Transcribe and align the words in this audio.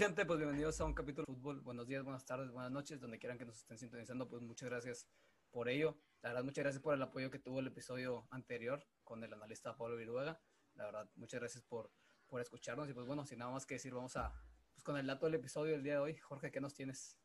gente, 0.00 0.24
pues 0.24 0.38
bienvenidos 0.38 0.80
a 0.80 0.86
un 0.86 0.94
capítulo 0.94 1.26
de 1.28 1.34
fútbol. 1.34 1.60
Buenos 1.60 1.86
días, 1.86 2.02
buenas 2.02 2.24
tardes, 2.24 2.50
buenas 2.50 2.72
noches, 2.72 3.02
donde 3.02 3.18
quieran 3.18 3.36
que 3.36 3.44
nos 3.44 3.58
estén 3.58 3.76
sintonizando, 3.76 4.26
pues 4.30 4.40
muchas 4.40 4.70
gracias 4.70 5.06
por 5.50 5.68
ello. 5.68 5.94
La 6.22 6.30
verdad, 6.30 6.42
muchas 6.42 6.64
gracias 6.64 6.82
por 6.82 6.94
el 6.94 7.02
apoyo 7.02 7.30
que 7.30 7.38
tuvo 7.38 7.60
el 7.60 7.66
episodio 7.66 8.26
anterior 8.30 8.82
con 9.04 9.22
el 9.22 9.30
analista 9.30 9.76
Pablo 9.76 9.96
Viruega. 9.96 10.40
La 10.72 10.86
verdad, 10.86 11.10
muchas 11.16 11.40
gracias 11.40 11.64
por, 11.64 11.92
por 12.28 12.40
escucharnos 12.40 12.88
y 12.88 12.94
pues 12.94 13.06
bueno, 13.06 13.26
sin 13.26 13.40
nada 13.40 13.50
más 13.50 13.66
que 13.66 13.74
decir, 13.74 13.92
vamos 13.92 14.16
a, 14.16 14.32
pues 14.72 14.82
con 14.82 14.96
el 14.96 15.06
dato 15.06 15.26
del 15.26 15.34
episodio 15.34 15.72
del 15.72 15.82
día 15.82 15.92
de 15.92 15.98
hoy. 15.98 16.16
Jorge, 16.16 16.50
¿qué 16.50 16.62
nos 16.62 16.72
tienes? 16.72 17.18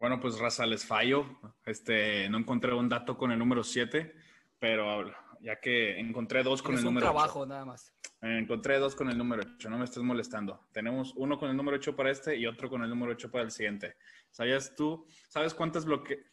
Bueno, 0.00 0.18
pues 0.18 0.40
raza, 0.40 0.66
les 0.66 0.84
fallo. 0.84 1.24
Este, 1.64 2.28
no 2.28 2.38
encontré 2.38 2.74
un 2.74 2.88
dato 2.88 3.16
con 3.16 3.30
el 3.30 3.38
número 3.38 3.62
7, 3.62 4.12
pero 4.58 5.04
ya 5.42 5.60
que 5.60 5.98
encontré 5.98 6.42
dos 6.42 6.62
con 6.62 6.76
el 6.76 6.84
número 6.84 7.06
un 7.06 7.12
trabajo 7.12 7.44
nada 7.44 7.64
más. 7.64 7.92
Encontré 8.20 8.78
dos 8.78 8.94
con 8.94 9.10
el 9.10 9.18
número 9.18 9.42
8, 9.56 9.68
no 9.68 9.78
me 9.78 9.84
estés 9.84 10.02
molestando. 10.02 10.68
Tenemos 10.72 11.12
uno 11.16 11.38
con 11.38 11.50
el 11.50 11.56
número 11.56 11.76
8 11.76 11.96
para 11.96 12.12
este 12.12 12.36
y 12.36 12.46
otro 12.46 12.70
con 12.70 12.84
el 12.84 12.88
número 12.88 13.12
8 13.12 13.32
para 13.32 13.42
el 13.42 13.50
siguiente. 13.50 13.96
¿Sabías 14.30 14.76
tú? 14.76 15.04
¿Sabes 15.28 15.52
cuántas 15.54 15.84
bloque, 15.84 16.26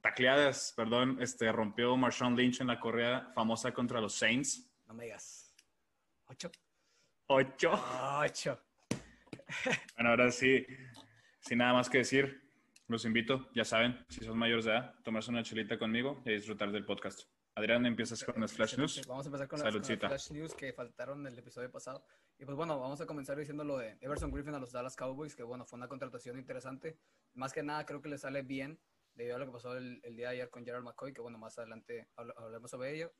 tacleadas, 0.00 0.72
perdón, 0.74 1.18
este, 1.20 1.52
rompió 1.52 1.94
Marshawn 1.94 2.36
Lynch 2.36 2.62
en 2.62 2.68
la 2.68 2.80
correa 2.80 3.30
famosa 3.34 3.72
contra 3.74 4.00
los 4.00 4.14
Saints? 4.14 4.72
No 4.86 4.94
me 4.94 5.04
digas. 5.04 5.54
¿Ocho? 6.24 6.50
¿Ocho? 7.26 7.72
Ocho. 8.22 8.58
bueno, 9.96 10.10
ahora 10.10 10.30
sí, 10.30 10.64
sin 11.40 11.58
nada 11.58 11.74
más 11.74 11.90
que 11.90 11.98
decir, 11.98 12.40
los 12.88 13.04
invito, 13.04 13.50
ya 13.54 13.66
saben, 13.66 14.02
si 14.08 14.24
son 14.24 14.38
mayores 14.38 14.64
de 14.64 14.70
edad, 14.70 14.94
tomarse 15.04 15.30
una 15.30 15.42
chelita 15.42 15.78
conmigo 15.78 16.22
y 16.24 16.32
disfrutar 16.32 16.72
del 16.72 16.86
podcast. 16.86 17.28
Adrián, 17.54 17.84
empiezas 17.84 18.22
con 18.24 18.40
las 18.40 18.52
Flash 18.52 18.78
News. 18.78 19.02
Vamos 19.06 19.26
a 19.26 19.28
empezar 19.28 19.48
con 19.48 19.60
las, 19.60 19.98
Flash 19.98 20.30
News 20.30 20.54
que 20.54 20.72
faltaron 20.72 21.26
en 21.26 21.32
el 21.32 21.38
episodio 21.38 21.70
pasado. 21.70 22.04
Y 22.38 22.44
pues 22.44 22.56
bueno, 22.56 22.78
vamos 22.78 23.00
a 23.00 23.06
comenzar 23.06 23.36
diciendo 23.36 23.64
lo 23.64 23.76
de 23.78 23.98
Everson 24.00 24.30
Griffin 24.30 24.54
a 24.54 24.58
los 24.58 24.72
Dallas 24.72 24.96
Cowboys, 24.96 25.34
que 25.34 25.42
bueno, 25.42 25.66
fue 25.66 25.76
una 25.76 25.88
contratación 25.88 26.38
interesante. 26.38 26.96
Más 27.34 27.52
que 27.52 27.62
nada 27.62 27.84
creo 27.84 28.00
que 28.00 28.08
le 28.08 28.18
sale 28.18 28.42
bien 28.42 28.78
debido 29.14 29.36
a 29.36 29.38
lo 29.38 29.46
que 29.46 29.52
pasó 29.52 29.76
el, 29.76 30.00
día 30.02 30.28
de 30.28 30.34
ayer 30.34 30.50
con 30.50 30.64
Gerald 30.64 30.84
McCoy, 30.84 31.12
que 31.12 31.20
bueno, 31.20 31.38
más 31.38 31.58
adelante 31.58 32.08
hablaremos 32.16 32.70
sobre 32.70 32.94
ello. 32.94 33.12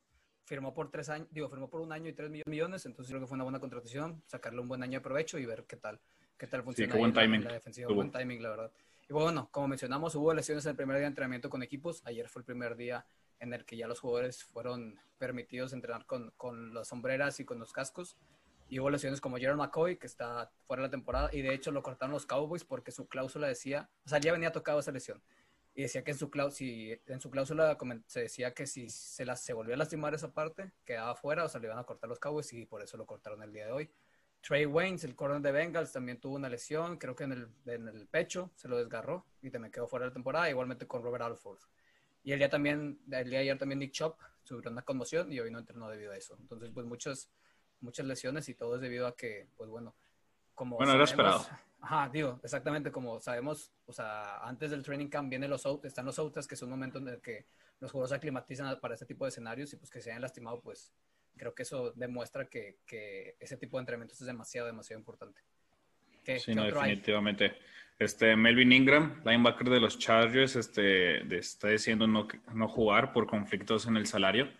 Firmó 0.44 0.72
por 0.72 0.91
tres 0.91 1.09
años, 1.11 1.28
digo, 1.31 1.48
firmó 1.48 1.69
por 1.69 1.81
un 1.81 1.92
año 1.92 2.09
y 2.09 2.12
tres 2.12 2.31
millones, 2.47 2.87
entonces 2.87 3.11
creo 3.11 3.20
que 3.20 3.27
fue 3.27 3.34
una 3.34 3.44
buena 3.44 3.61
contratación, 3.61 4.22
sacarle 4.27 4.61
un 4.61 4.69
buen 4.69 4.83
año 4.83 4.98
de 4.98 5.00
provecho 5.03 5.39
y 5.39 5.44
ver 5.44 5.65
qué 5.67 5.77
tal, 5.77 6.00
qué 6.39 6.47
tal 6.47 6.62
funciona 6.62 6.92
sí, 6.92 6.98
buen 6.98 7.12
timing. 7.12 7.44
la, 7.44 7.53
defensiva. 7.53 7.92
Buen 7.92 8.11
timing, 8.11 8.42
la 8.42 8.50
verdad. 8.50 8.72
Y 9.09 9.12
bueno, 9.12 9.48
como 9.50 9.69
mencionamos, 9.69 10.15
hubo 10.15 10.33
lesiones 10.33 10.65
en 10.65 10.70
el 10.70 10.77
primer 10.77 10.97
día 10.97 11.03
de 11.03 11.09
entrenamiento 11.09 11.50
con 11.50 11.62
equipos. 11.62 12.00
Ayer 12.06 12.28
fue 12.28 12.41
el 12.41 12.47
primer 12.47 12.77
día 12.77 13.05
en 13.41 13.53
el 13.53 13.65
que 13.65 13.77
ya 13.77 13.89
los 13.89 14.01
jugadores 14.01 14.45
fueron 14.45 15.01
permitidos 15.19 15.73
entrenar 15.73 16.07
con, 16.07 16.33
con 16.37 16.73
las 16.75 16.89
sombreras 16.89 17.41
y 17.41 17.45
con 17.45 17.59
los 17.59 17.73
cascos. 17.73 18.17
Y 18.69 18.79
hubo 18.79 18.89
lesiones 18.89 19.21
como 19.21 19.37
Gerald 19.37 19.59
McCoy, 19.59 19.97
que 19.97 20.07
está 20.07 20.53
fuera 20.67 20.83
de 20.83 20.89
la 20.89 20.91
temporada, 20.91 21.29
y 21.33 21.43
de 21.43 21.53
hecho 21.53 21.73
lo 21.73 21.83
cortaron 21.83 22.13
los 22.13 22.25
Cowboys 22.25 22.65
porque 22.65 22.93
su 22.93 23.09
cláusula 23.09 23.49
decía, 23.49 23.91
o 24.07 24.09
sea, 24.09 24.21
ya 24.21 24.33
venía 24.33 24.53
tocado 24.53 24.79
esa 24.79 24.93
lesión. 24.93 25.21
Y 25.75 25.83
decía 25.83 26.05
que 26.05 26.13
en 26.13 26.19
su, 26.19 26.31
cláusula, 26.31 26.57
si, 26.57 27.01
en 27.07 27.21
su 27.21 27.31
cláusula 27.31 27.77
se 28.07 28.21
decía 28.21 28.55
que 28.55 28.67
si 28.67 28.89
se, 28.89 29.25
las, 29.25 29.49
volvía 29.53 29.75
a 29.75 29.79
lastimar 29.79 30.15
esa 30.15 30.33
parte, 30.33 30.73
quedaba 30.85 31.15
fuera, 31.17 31.45
o 31.45 31.49
sea, 31.49 31.61
le 31.61 31.67
iban 31.67 31.79
a 31.79 31.85
cortar 31.85 32.09
los 32.09 32.21
Cowboys, 32.21 32.53
y 32.53 32.65
por 32.67 32.83
eso 32.83 32.97
lo 32.97 33.07
cortaron 33.07 33.43
el 33.43 33.53
día 33.53 33.67
de 33.67 33.73
hoy. 33.73 33.91
Trey 34.41 34.67
Waynes, 34.67 35.05
el 35.05 35.15
corner 35.15 35.41
de 35.41 35.53
Bengals, 35.53 35.93
también 35.93 36.19
tuvo 36.19 36.37
una 36.37 36.49
lesión, 36.49 36.97
creo 36.97 37.15
que 37.15 37.25
en 37.25 37.33
el, 37.33 37.49
en 37.67 37.89
el 37.89 38.07
pecho, 38.07 38.51
se 38.55 38.69
lo 38.69 38.79
desgarró 38.79 39.27
y 39.43 39.51
también 39.51 39.71
quedó 39.71 39.87
fuera 39.87 40.05
de 40.05 40.11
la 40.11 40.15
temporada, 40.15 40.49
igualmente 40.49 40.87
con 40.87 41.03
Robert 41.03 41.25
Alford. 41.25 41.59
Y 42.23 42.33
el 42.33 42.39
día 42.39 42.49
también, 42.49 43.01
el 43.11 43.31
día 43.31 43.39
de 43.39 43.45
ayer 43.45 43.59
también 43.59 43.79
Nick 43.79 43.93
Chop 43.93 44.19
sufrió 44.43 44.71
una 44.71 44.83
conmoción 44.83 45.33
y 45.33 45.41
hoy 45.41 45.51
no 45.51 45.59
entrenó 45.59 45.89
debido 45.89 46.13
a 46.13 46.17
eso. 46.17 46.37
Entonces, 46.41 46.71
pues 46.73 46.87
muchas, 46.87 47.31
muchas 47.81 48.06
lesiones 48.06 48.49
y 48.49 48.55
todo 48.55 48.77
es 48.77 48.81
debido 48.81 49.06
a 49.06 49.17
que, 49.17 49.49
pues 49.56 49.71
bueno, 49.71 49.94
como... 50.55 50.77
Bueno, 50.77 50.93
era 50.93 51.05
esperado. 51.05 51.47
Ajá, 51.81 52.11
digo, 52.12 52.39
exactamente 52.43 52.93
como 52.93 53.21
sabemos, 53.21 53.72
o 53.87 53.93
sea, 53.93 54.39
antes 54.47 54.71
del 54.71 54.83
training 54.83 55.09
camp 55.09 55.31
vienen 55.31 55.49
los 55.49 55.65
out, 55.65 55.84
están 55.87 56.05
los 56.05 56.19
outras, 56.19 56.47
que 56.47 56.55
es 56.55 56.62
un 56.62 56.69
momento 56.69 56.99
en 56.99 57.09
el 57.09 57.21
que 57.22 57.47
los 57.78 57.91
jugadores 57.91 58.15
aclimatizan 58.15 58.78
para 58.81 58.94
este 58.94 59.06
tipo 59.06 59.25
de 59.25 59.31
escenarios 59.31 59.73
y 59.73 59.77
pues 59.77 59.91
que 59.91 60.03
se 60.03 60.11
hayan 60.11 60.21
lastimado, 60.21 60.61
pues 60.61 60.93
creo 61.39 61.55
que 61.55 61.62
eso 61.62 61.93
demuestra 61.93 62.50
que, 62.50 62.81
que 62.84 63.37
ese 63.41 63.56
tipo 63.56 63.78
de 63.78 63.83
entrenamientos 63.83 64.21
es 64.21 64.27
demasiado, 64.27 64.67
demasiado 64.67 65.00
importante. 65.00 65.41
Sí, 66.25 66.54
no, 66.54 66.64
definitivamente. 66.64 67.56
Este, 67.98 68.34
Melvin 68.34 68.72
Ingram, 68.72 69.20
linebacker 69.26 69.69
de 69.69 69.81
los 69.81 69.98
Chargers, 69.98 70.56
este, 70.56 71.36
está 71.36 71.69
diciendo 71.69 72.06
no, 72.06 72.26
no 72.54 72.66
jugar 72.66 73.12
por 73.12 73.26
conflictos 73.26 73.86
en 73.86 73.97
el 73.97 74.06
salario. 74.06 74.50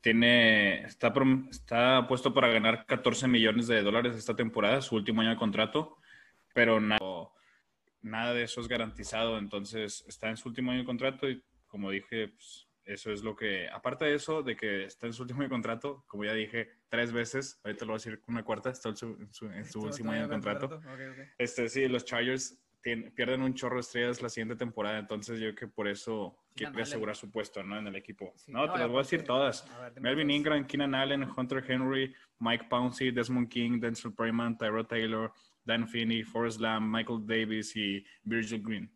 Tiene, 0.00 0.82
está, 0.84 1.12
está 1.50 2.06
puesto 2.08 2.34
para 2.34 2.48
ganar 2.48 2.84
14 2.86 3.28
millones 3.28 3.68
de 3.68 3.82
dólares 3.82 4.16
esta 4.16 4.34
temporada, 4.34 4.80
su 4.80 4.96
último 4.96 5.20
año 5.20 5.30
de 5.30 5.36
contrato, 5.36 5.98
pero 6.52 6.80
nada, 6.80 6.98
nada 8.00 8.34
de 8.34 8.42
eso 8.42 8.60
es 8.60 8.68
garantizado. 8.68 9.38
Entonces, 9.38 10.04
está 10.08 10.28
en 10.28 10.36
su 10.36 10.48
último 10.48 10.72
año 10.72 10.80
de 10.80 10.86
contrato 10.86 11.28
y, 11.28 11.42
como 11.68 11.90
dije, 11.90 12.28
pues, 12.28 12.66
eso 12.84 13.12
es 13.12 13.22
lo 13.22 13.36
que, 13.36 13.68
aparte 13.68 14.04
de 14.06 14.14
eso, 14.14 14.42
de 14.42 14.56
que 14.56 14.84
está 14.84 15.06
en 15.06 15.12
su 15.12 15.22
último 15.22 15.46
contrato, 15.48 16.04
como 16.06 16.24
ya 16.24 16.32
dije 16.32 16.70
tres 16.88 17.12
veces, 17.12 17.60
ahorita 17.64 17.84
lo 17.84 17.92
voy 17.92 17.96
a 17.96 17.98
decir 17.98 18.20
una 18.28 18.44
cuarta, 18.44 18.70
está 18.70 18.88
en 18.90 18.96
su, 18.96 19.16
en 19.52 19.64
su, 19.64 19.80
último 19.80 20.12
año 20.12 20.22
de 20.22 20.28
contrato. 20.28 20.80
Este, 21.38 21.68
sí, 21.68 21.88
los 21.88 22.04
Chargers 22.04 22.58
pierden 22.82 23.42
un 23.42 23.54
chorro 23.54 23.76
de 23.76 23.82
estrellas 23.82 24.22
la 24.22 24.28
siguiente 24.28 24.56
temporada, 24.56 24.98
entonces 24.98 25.38
yo 25.38 25.54
creo 25.54 25.68
que 25.68 25.68
por 25.68 25.86
eso 25.86 26.36
quiere 26.54 26.82
asegurar 26.82 27.14
su 27.14 27.30
puesto 27.30 27.62
¿no? 27.62 27.78
en 27.78 27.86
el 27.86 27.96
equipo. 27.96 28.34
no, 28.48 28.70
te 28.70 28.78
las 28.78 28.88
voy 28.88 28.98
a 28.98 29.02
decir 29.02 29.24
todas. 29.24 29.64
Melvin 30.00 30.30
Ingram, 30.30 30.66
Keenan 30.66 30.94
Allen, 30.94 31.26
Hunter 31.36 31.64
Henry, 31.66 32.14
Mike 32.40 32.66
Pouncey, 32.68 33.12
Desmond 33.12 33.48
King, 33.48 33.78
Denzel 33.80 34.12
Perryman, 34.12 34.58
Tyrod 34.58 34.86
Taylor, 34.86 35.32
Dan 35.64 35.86
Finney, 35.86 36.24
Forrest 36.24 36.60
Lamb, 36.60 36.90
Michael 36.90 37.24
Davis 37.24 37.76
y 37.76 38.04
Virgil 38.24 38.62
Green. 38.62 38.90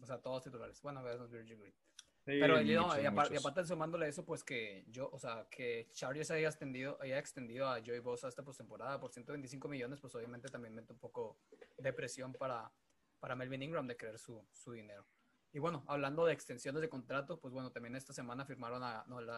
O 0.00 0.06
sea, 0.06 0.18
todos 0.18 0.42
titulares. 0.44 0.80
Bueno, 0.80 1.00
a 1.00 1.02
ver, 1.02 1.18
Virgil 1.28 1.58
Green. 1.58 1.74
Pero 2.24 2.60
y, 2.62 2.74
aparte, 2.76 3.64
sumándole 3.64 4.06
eso, 4.06 4.24
pues 4.24 4.44
que 4.44 4.84
yo, 4.88 5.10
o 5.12 5.18
sea, 5.18 5.46
que 5.50 5.88
Chargers 5.92 6.30
haya 6.30 6.48
extendido, 6.48 6.96
haya 7.00 7.18
extendido 7.18 7.68
a 7.68 7.80
Joey 7.84 7.98
Bosa 7.98 8.28
esta 8.28 8.44
postemporada 8.44 9.00
por 9.00 9.12
125 9.12 9.68
millones, 9.68 10.00
pues 10.00 10.14
obviamente 10.14 10.48
también 10.48 10.74
mete 10.74 10.92
un 10.92 11.00
poco 11.00 11.38
de 11.78 11.92
presión 11.92 12.32
para, 12.32 12.70
para 13.18 13.34
Melvin 13.34 13.62
Ingram 13.62 13.88
de 13.88 13.96
creer 13.96 14.18
su, 14.18 14.46
su 14.52 14.72
dinero. 14.72 15.04
Y 15.52 15.58
bueno, 15.58 15.84
hablando 15.88 16.24
de 16.24 16.32
extensiones 16.32 16.80
de 16.80 16.88
contrato, 16.88 17.40
pues 17.40 17.52
bueno, 17.52 17.72
también 17.72 17.96
esta 17.96 18.12
semana 18.12 18.46
firmaron 18.46 18.84
a, 18.84 19.04
no, 19.08 19.18
el, 19.18 19.28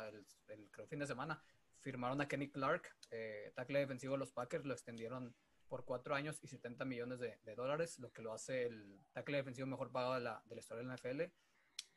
el, 0.49 0.71
creo 0.71 0.87
fin 0.87 0.99
de 0.99 1.07
semana, 1.07 1.43
firmaron 1.81 2.21
a 2.21 2.29
Kenny 2.29 2.51
Clark, 2.51 2.95
eh, 3.11 3.51
tackle 3.57 3.79
defensivo 3.79 4.13
de 4.13 4.19
los 4.19 4.31
Packers, 4.31 4.67
lo 4.67 4.75
extendieron 4.75 5.35
por 5.69 5.87
cuatro 5.87 6.15
años 6.15 6.39
y 6.43 6.49
70 6.49 6.85
millones 6.85 7.19
de, 7.19 7.39
de, 7.43 7.55
dólares, 7.55 7.99
lo 7.99 8.13
que 8.13 8.21
lo 8.21 8.35
hace 8.35 8.67
el 8.67 9.01
tackle 9.13 9.39
defensivo 9.39 9.67
mejor 9.67 9.91
pagado 9.91 10.15
de 10.15 10.21
la, 10.21 10.43
de 10.45 10.55
la 10.55 10.61
historia 10.61 10.83
de 10.83 10.89
la 10.89 10.97
NFL 10.97 11.33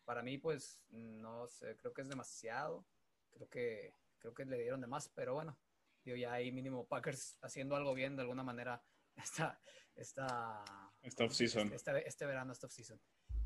para 0.08 0.24
mí, 0.24 0.38
pues, 0.38 0.80
no 0.90 1.50
sé, 1.50 1.76
creo 1.76 1.94
que 1.94 2.02
es 2.02 2.08
demasiado. 2.08 2.88
Creo 3.30 3.50
que, 3.50 3.94
creo 4.20 4.34
que 4.34 4.46
le 4.46 4.58
dieron 4.58 4.80
de 4.80 4.88
más, 4.88 5.10
pero 5.10 5.34
bueno, 5.34 5.60
digo, 6.06 6.16
ya 6.16 6.32
ahí 6.32 6.50
mínimo 6.50 6.88
Packers 6.88 7.38
haciendo 7.42 7.76
algo 7.76 7.94
bien 7.94 8.16
de 8.16 8.22
alguna 8.22 8.42
manera 8.42 8.82
esta, 9.18 9.60
esta, 9.96 10.64
esta 11.02 11.26
off-season. 11.26 11.74
Este, 11.74 12.08
este, 12.08 12.26
verano, 12.26 12.54
esta 12.54 12.68
off-season. 12.68 12.98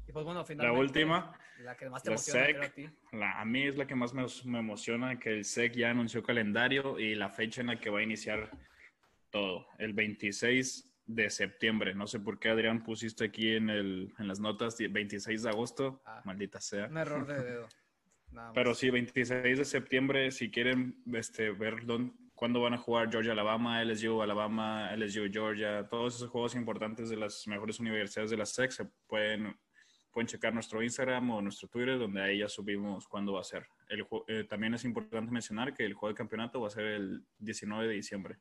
Y 0.08 0.12
pues 0.12 0.24
bueno, 0.24 0.46
finalmente. 0.46 0.78
La 0.78 0.80
última. 0.80 1.40
La 1.62 1.76
que 1.76 1.90
más 1.90 2.04
te 2.04 2.10
emociona, 2.10 2.46
SEC, 2.46 2.62
a 2.62 2.70
ti. 2.70 2.90
La, 3.14 3.42
a 3.42 3.46
mí 3.46 3.66
es 3.66 3.76
la 3.76 3.88
que 3.88 3.96
más 3.96 4.14
me, 4.14 4.24
me, 4.46 4.60
emociona, 4.60 5.18
que 5.18 5.32
el 5.32 5.46
SEC 5.46 5.74
ya 5.74 5.90
anunció 5.90 6.22
calendario 6.22 7.00
y 7.00 7.16
la 7.16 7.32
fecha 7.32 7.62
en 7.62 7.68
la 7.68 7.80
que 7.80 7.90
va 7.90 8.02
a 8.02 8.04
iniciar 8.04 8.52
todo. 9.32 9.66
El 9.80 9.94
26 9.94 10.91
de 11.06 11.30
septiembre. 11.30 11.94
No 11.96 12.08
sé 12.08 12.20
por 12.20 12.40
qué, 12.40 12.50
Adrián, 12.50 12.84
pusiste 12.84 13.26
aquí 13.26 13.56
en, 13.56 13.70
el, 13.70 14.14
en 14.18 14.28
las 14.28 14.40
notas 14.40 14.78
26 14.78 15.44
de 15.44 15.50
agosto. 15.50 16.02
Ah, 16.06 16.22
Maldita 16.26 16.59
sea. 16.62 16.88
Un 16.88 16.98
error 16.98 17.26
de 17.26 17.44
dedo. 17.44 17.68
Pero 18.53 18.74
sí, 18.74 18.90
26 18.90 19.58
de 19.58 19.66
septiembre, 19.66 20.32
si 20.32 20.50
quieren 20.50 21.03
este, 21.14 21.52
ver 21.52 21.86
dónde, 21.86 22.14
cuándo 22.42 22.62
van 22.62 22.74
a 22.74 22.78
jugar 22.78 23.12
Georgia, 23.12 23.34
Alabama, 23.34 23.84
LSU, 23.84 24.20
Alabama, 24.22 24.96
LSU, 24.96 25.30
Georgia, 25.32 25.88
todos 25.88 26.16
esos 26.16 26.30
juegos 26.30 26.56
importantes 26.56 27.09
de 27.09 27.18
las 27.18 27.46
mejores 27.47 27.80
universidades 27.80 28.32
de 28.32 28.38
la 28.38 28.47
SEC, 28.47 28.72
se 28.72 28.86
pueden, 29.06 29.56
pueden 30.12 30.28
checar 30.28 30.52
nuestro 30.52 30.82
Instagram 30.82 31.30
o 31.30 31.42
nuestro 31.42 31.68
Twitter, 31.68 32.00
donde 32.00 32.20
ahí 32.20 32.40
ya 32.40 32.50
subimos 32.50 33.08
cuándo 33.08 33.34
va 33.34 33.42
a 33.42 33.44
ser. 33.44 33.68
El, 33.90 34.08
eh, 34.28 34.46
también 34.46 34.74
es 34.74 34.86
importante 34.86 35.32
mencionar 35.32 35.74
que 35.74 35.86
el 35.86 35.94
juego 35.94 36.14
de 36.14 36.18
campeonato 36.18 36.62
va 36.62 36.68
a 36.68 36.72
ser 36.72 36.86
el 36.86 37.24
19 37.38 37.88
de 37.88 37.94
diciembre. 37.94 38.40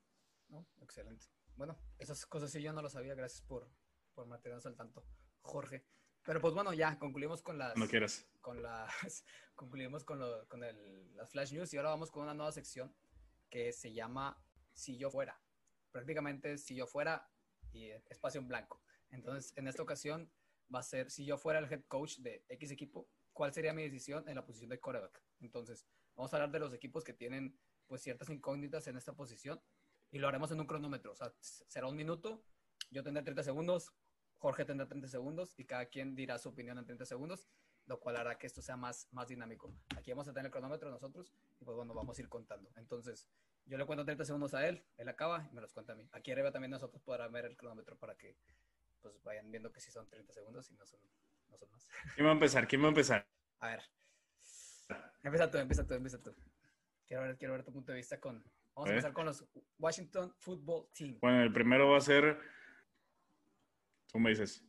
excelente. 0.81 1.27
Bueno, 1.61 1.79
esas 1.99 2.25
cosas 2.25 2.51
sí 2.51 2.63
yo 2.63 2.73
no 2.73 2.81
lo 2.81 2.89
sabía, 2.89 3.15
gracias 3.15 3.43
por, 3.43 3.71
por 4.15 4.27
mantenernos 4.27 4.65
al 4.65 4.77
tanto, 4.77 5.05
Jorge. 5.43 5.85
Pero 6.23 6.41
pues 6.41 6.55
bueno, 6.55 6.73
ya 6.73 6.99
concluimos 6.99 7.43
con 7.43 7.59
las... 7.59 7.77
No 7.77 7.87
quieras. 7.87 8.27
Con 8.41 8.63
las... 8.63 8.91
concluimos 9.55 10.03
con, 10.03 10.21
lo, 10.21 10.49
con 10.49 10.65
el, 10.65 11.15
las 11.15 11.31
flash 11.31 11.53
news 11.53 11.75
y 11.75 11.77
ahora 11.77 11.91
vamos 11.91 12.11
con 12.11 12.23
una 12.23 12.33
nueva 12.33 12.51
sección 12.51 12.97
que 13.51 13.75
se 13.75 13.93
llama 13.93 14.43
Si 14.73 14.97
yo 14.97 15.11
fuera. 15.11 15.39
Prácticamente 15.93 16.57
si 16.57 16.75
yo 16.75 16.87
fuera 16.87 17.31
y 17.75 17.91
espacio 18.09 18.41
en 18.41 18.49
blanco. 18.49 18.83
Entonces, 19.11 19.53
en 19.55 19.69
esta 19.69 19.83
ocasión 19.83 20.33
va 20.75 20.79
a 20.79 20.83
ser 20.83 21.11
si 21.11 21.27
yo 21.27 21.37
fuera 21.37 21.59
el 21.59 21.71
head 21.71 21.85
coach 21.89 22.21
de 22.21 22.43
X 22.49 22.71
equipo, 22.71 23.07
¿cuál 23.35 23.53
sería 23.53 23.75
mi 23.75 23.83
decisión 23.83 24.27
en 24.31 24.37
la 24.37 24.47
posición 24.47 24.71
de 24.71 24.81
quarterback? 24.81 25.23
Entonces, 25.41 25.87
vamos 26.17 26.33
a 26.33 26.37
hablar 26.39 26.53
de 26.53 26.61
los 26.61 26.73
equipos 26.73 27.05
que 27.05 27.13
tienen 27.13 27.61
pues 27.87 28.01
ciertas 28.01 28.31
incógnitas 28.31 28.87
en 28.87 28.97
esta 28.97 29.13
posición 29.15 29.61
y 30.11 30.19
lo 30.19 30.29
haremos 30.29 30.51
en 30.51 30.61
un 30.61 30.67
cronómetro. 30.67 31.13
O 31.13 31.17
sea, 31.17 31.33
será 31.41 31.87
un 31.87 31.97
minuto 31.97 32.45
yo 32.91 33.05
tendré 33.05 33.23
30 33.23 33.45
segundos, 33.45 33.93
Jorge 34.39 34.65
tendrá 34.65 34.87
30 34.87 35.07
segundos 35.07 35.55
y 35.57 35.65
cada 35.65 35.87
quien 35.87 36.17
dirá 36.17 36.39
su 36.39 36.49
opinión 36.49 36.77
en 36.79 36.85
30 36.85 37.05
segundos, 37.05 37.49
lo 37.87 38.01
cual 38.01 38.17
hará 38.17 38.37
que 38.37 38.47
esto 38.49 38.63
sea 38.63 38.77
más, 38.77 39.09
más 39.13 39.29
dinámico. 39.29 39.73
Aquí 39.97 40.11
vamos 40.11 40.27
a 40.29 40.33
tener 40.33 40.47
el 40.47 40.53
cronómetro 40.53 40.91
nosotros 40.91 41.33
y 41.61 41.65
pues 41.65 41.77
bueno, 41.77 41.95
vamos 41.95 42.19
a 42.19 42.23
ir 42.23 42.29
contando. 42.29 42.71
Entonces, 42.77 43.29
yo 43.67 43.79
le 43.79 43.87
cuento 43.87 44.05
30 44.05 44.25
segundos 44.25 44.55
a 44.55 44.67
él, 44.67 44.85
él 44.97 45.09
acaba 45.09 45.49
y 45.51 45.55
me 45.55 45.61
los 45.61 45.73
cuenta 45.73 45.93
a 45.93 45.97
mí. 45.97 46.09
Aquí 46.13 46.33
arriba 46.33 46.51
también 46.51 46.73
nosotros 46.73 47.01
podrán 47.03 47.31
ver 47.31 47.45
el 47.45 47.57
cronómetro 47.57 47.97
para 47.97 48.17
que 48.17 48.37
pues 49.01 49.23
vayan 49.23 49.51
viendo 49.51 49.73
que 49.73 49.81
sí 49.81 49.93
son 49.93 50.09
30 50.09 50.33
segundos 50.33 50.69
y 50.71 50.75
no 50.75 50.85
son, 50.85 51.01
no 51.49 51.57
son 51.57 51.71
más. 51.71 51.89
¿Quién 52.15 52.27
va 52.27 52.31
a 52.31 52.35
empezar? 52.35 52.67
¿Quién 52.67 52.83
va 52.83 52.87
a 52.87 52.89
empezar? 52.89 53.27
A 53.61 53.69
ver. 53.69 53.83
Empieza 55.23 55.49
tú, 55.49 55.59
empieza 55.59 55.87
tú, 55.87 55.95
empieza 55.95 56.21
tú. 56.21 56.35
Quiero 57.07 57.23
ver, 57.23 57.39
quiero 57.39 57.55
ver 57.55 57.63
tu 57.63 57.73
punto 57.73 57.93
de 57.93 57.99
vista 57.99 58.19
con... 58.19 58.45
Vamos 58.81 58.93
a 58.93 58.95
empezar 58.95 59.13
con 59.13 59.27
los 59.27 59.45
Washington 59.79 60.35
Football 60.39 60.89
Team. 60.95 61.19
Bueno, 61.21 61.43
el 61.43 61.53
primero 61.53 61.91
va 61.91 61.99
a 61.99 62.01
ser... 62.01 62.41
Tú 64.07 64.19
me 64.19 64.31
dices. 64.31 64.65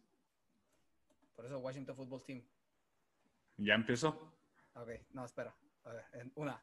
Por 1.33 1.45
eso 1.45 1.57
Washington 1.59 1.95
Football 1.95 2.21
Team. 2.25 2.43
¿Ya 3.55 3.73
empezó? 3.73 4.35
Ok, 4.73 4.89
no, 5.11 5.23
espera. 5.23 5.55
A 5.85 5.93
ver, 5.93 6.05
en 6.11 6.29
una. 6.35 6.61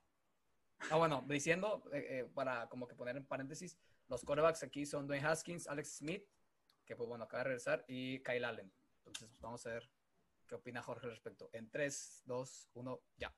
Ah, 0.90 0.96
bueno, 0.96 1.24
diciendo, 1.26 1.82
eh, 1.90 2.06
eh, 2.10 2.30
para 2.34 2.68
como 2.68 2.86
que 2.86 2.94
poner 2.94 3.16
en 3.16 3.24
paréntesis, 3.24 3.78
los 4.08 4.26
quarterbacks 4.26 4.62
aquí 4.62 4.84
son 4.84 5.06
Dwayne 5.06 5.26
Haskins, 5.26 5.68
Alex 5.68 5.96
Smith, 5.96 6.28
que 6.84 6.96
pues 6.96 7.08
bueno, 7.08 7.24
acaba 7.24 7.44
de 7.44 7.44
regresar, 7.44 7.82
y 7.88 8.22
Kyle 8.22 8.44
Allen. 8.44 8.70
Entonces, 8.98 9.26
pues, 9.30 9.40
vamos 9.40 9.64
a 9.64 9.70
ver 9.70 9.90
qué 10.46 10.54
opina 10.54 10.82
Jorge 10.82 11.06
al 11.06 11.12
respecto. 11.12 11.48
En 11.54 11.70
3, 11.70 12.24
2, 12.26 12.68
1, 12.74 13.00
ya. 13.16 13.34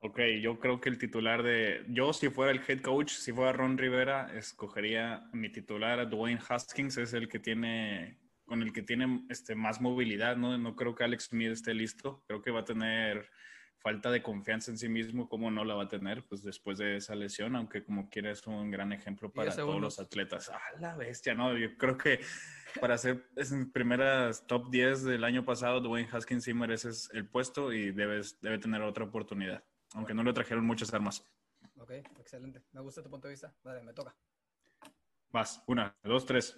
Ok, 0.00 0.20
yo 0.40 0.58
creo 0.58 0.80
que 0.80 0.88
el 0.88 0.98
titular 0.98 1.42
de. 1.42 1.84
Yo, 1.88 2.12
si 2.12 2.28
fuera 2.28 2.52
el 2.52 2.60
head 2.66 2.80
coach, 2.80 3.10
si 3.10 3.32
fuera 3.32 3.52
Ron 3.52 3.78
Rivera, 3.78 4.30
escogería 4.36 5.28
mi 5.32 5.50
titular 5.50 5.98
a 5.98 6.04
Dwayne 6.04 6.40
Haskins, 6.46 6.96
es 6.98 7.14
el 7.14 7.28
que 7.28 7.38
tiene. 7.38 8.18
con 8.44 8.62
el 8.62 8.72
que 8.72 8.82
tiene 8.82 9.24
este, 9.28 9.54
más 9.54 9.80
movilidad, 9.80 10.36
¿no? 10.36 10.56
No 10.58 10.76
creo 10.76 10.94
que 10.94 11.04
Alex 11.04 11.24
Smith 11.24 11.50
esté 11.50 11.74
listo. 11.74 12.22
Creo 12.26 12.42
que 12.42 12.50
va 12.50 12.60
a 12.60 12.64
tener 12.64 13.28
falta 13.86 14.10
de 14.10 14.20
confianza 14.20 14.72
en 14.72 14.78
sí 14.78 14.88
mismo, 14.88 15.28
¿cómo 15.28 15.48
no 15.48 15.64
la 15.64 15.74
va 15.74 15.84
a 15.84 15.88
tener? 15.88 16.24
Pues 16.26 16.42
después 16.42 16.76
de 16.76 16.96
esa 16.96 17.14
lesión, 17.14 17.54
aunque 17.54 17.84
como 17.84 18.10
quiera 18.10 18.32
es 18.32 18.44
un 18.48 18.68
gran 18.68 18.92
ejemplo 18.92 19.30
para 19.30 19.54
todos 19.54 19.80
los 19.80 20.00
atletas. 20.00 20.50
¡Ah, 20.52 20.60
la 20.80 20.96
bestia! 20.96 21.34
No, 21.34 21.56
yo 21.56 21.76
creo 21.76 21.96
que 21.96 22.18
para 22.80 22.98
ser 22.98 23.28
en 23.36 23.70
primeras 23.70 24.44
top 24.48 24.70
10 24.70 25.04
del 25.04 25.22
año 25.22 25.44
pasado, 25.44 25.80
Dwayne 25.80 26.08
Haskins 26.10 26.42
sí 26.42 26.52
mereces 26.52 27.08
el 27.12 27.28
puesto 27.28 27.72
y 27.72 27.92
debes, 27.92 28.40
debe 28.40 28.58
tener 28.58 28.82
otra 28.82 29.04
oportunidad, 29.04 29.62
aunque 29.96 30.14
no 30.14 30.22
le 30.22 30.32
trajeron 30.32 30.64
muchas 30.64 30.92
armas. 30.92 31.26
Ok, 31.78 31.90
excelente. 32.18 32.62
Me 32.72 32.80
gusta 32.80 33.02
tu 33.02 33.10
punto 33.10 33.28
de 33.28 33.32
vista. 33.32 33.54
Vale, 33.64 33.82
me 33.82 33.92
toca. 33.92 34.14
Vas, 35.30 35.62
una, 35.66 35.96
dos, 36.04 36.24
tres. 36.26 36.56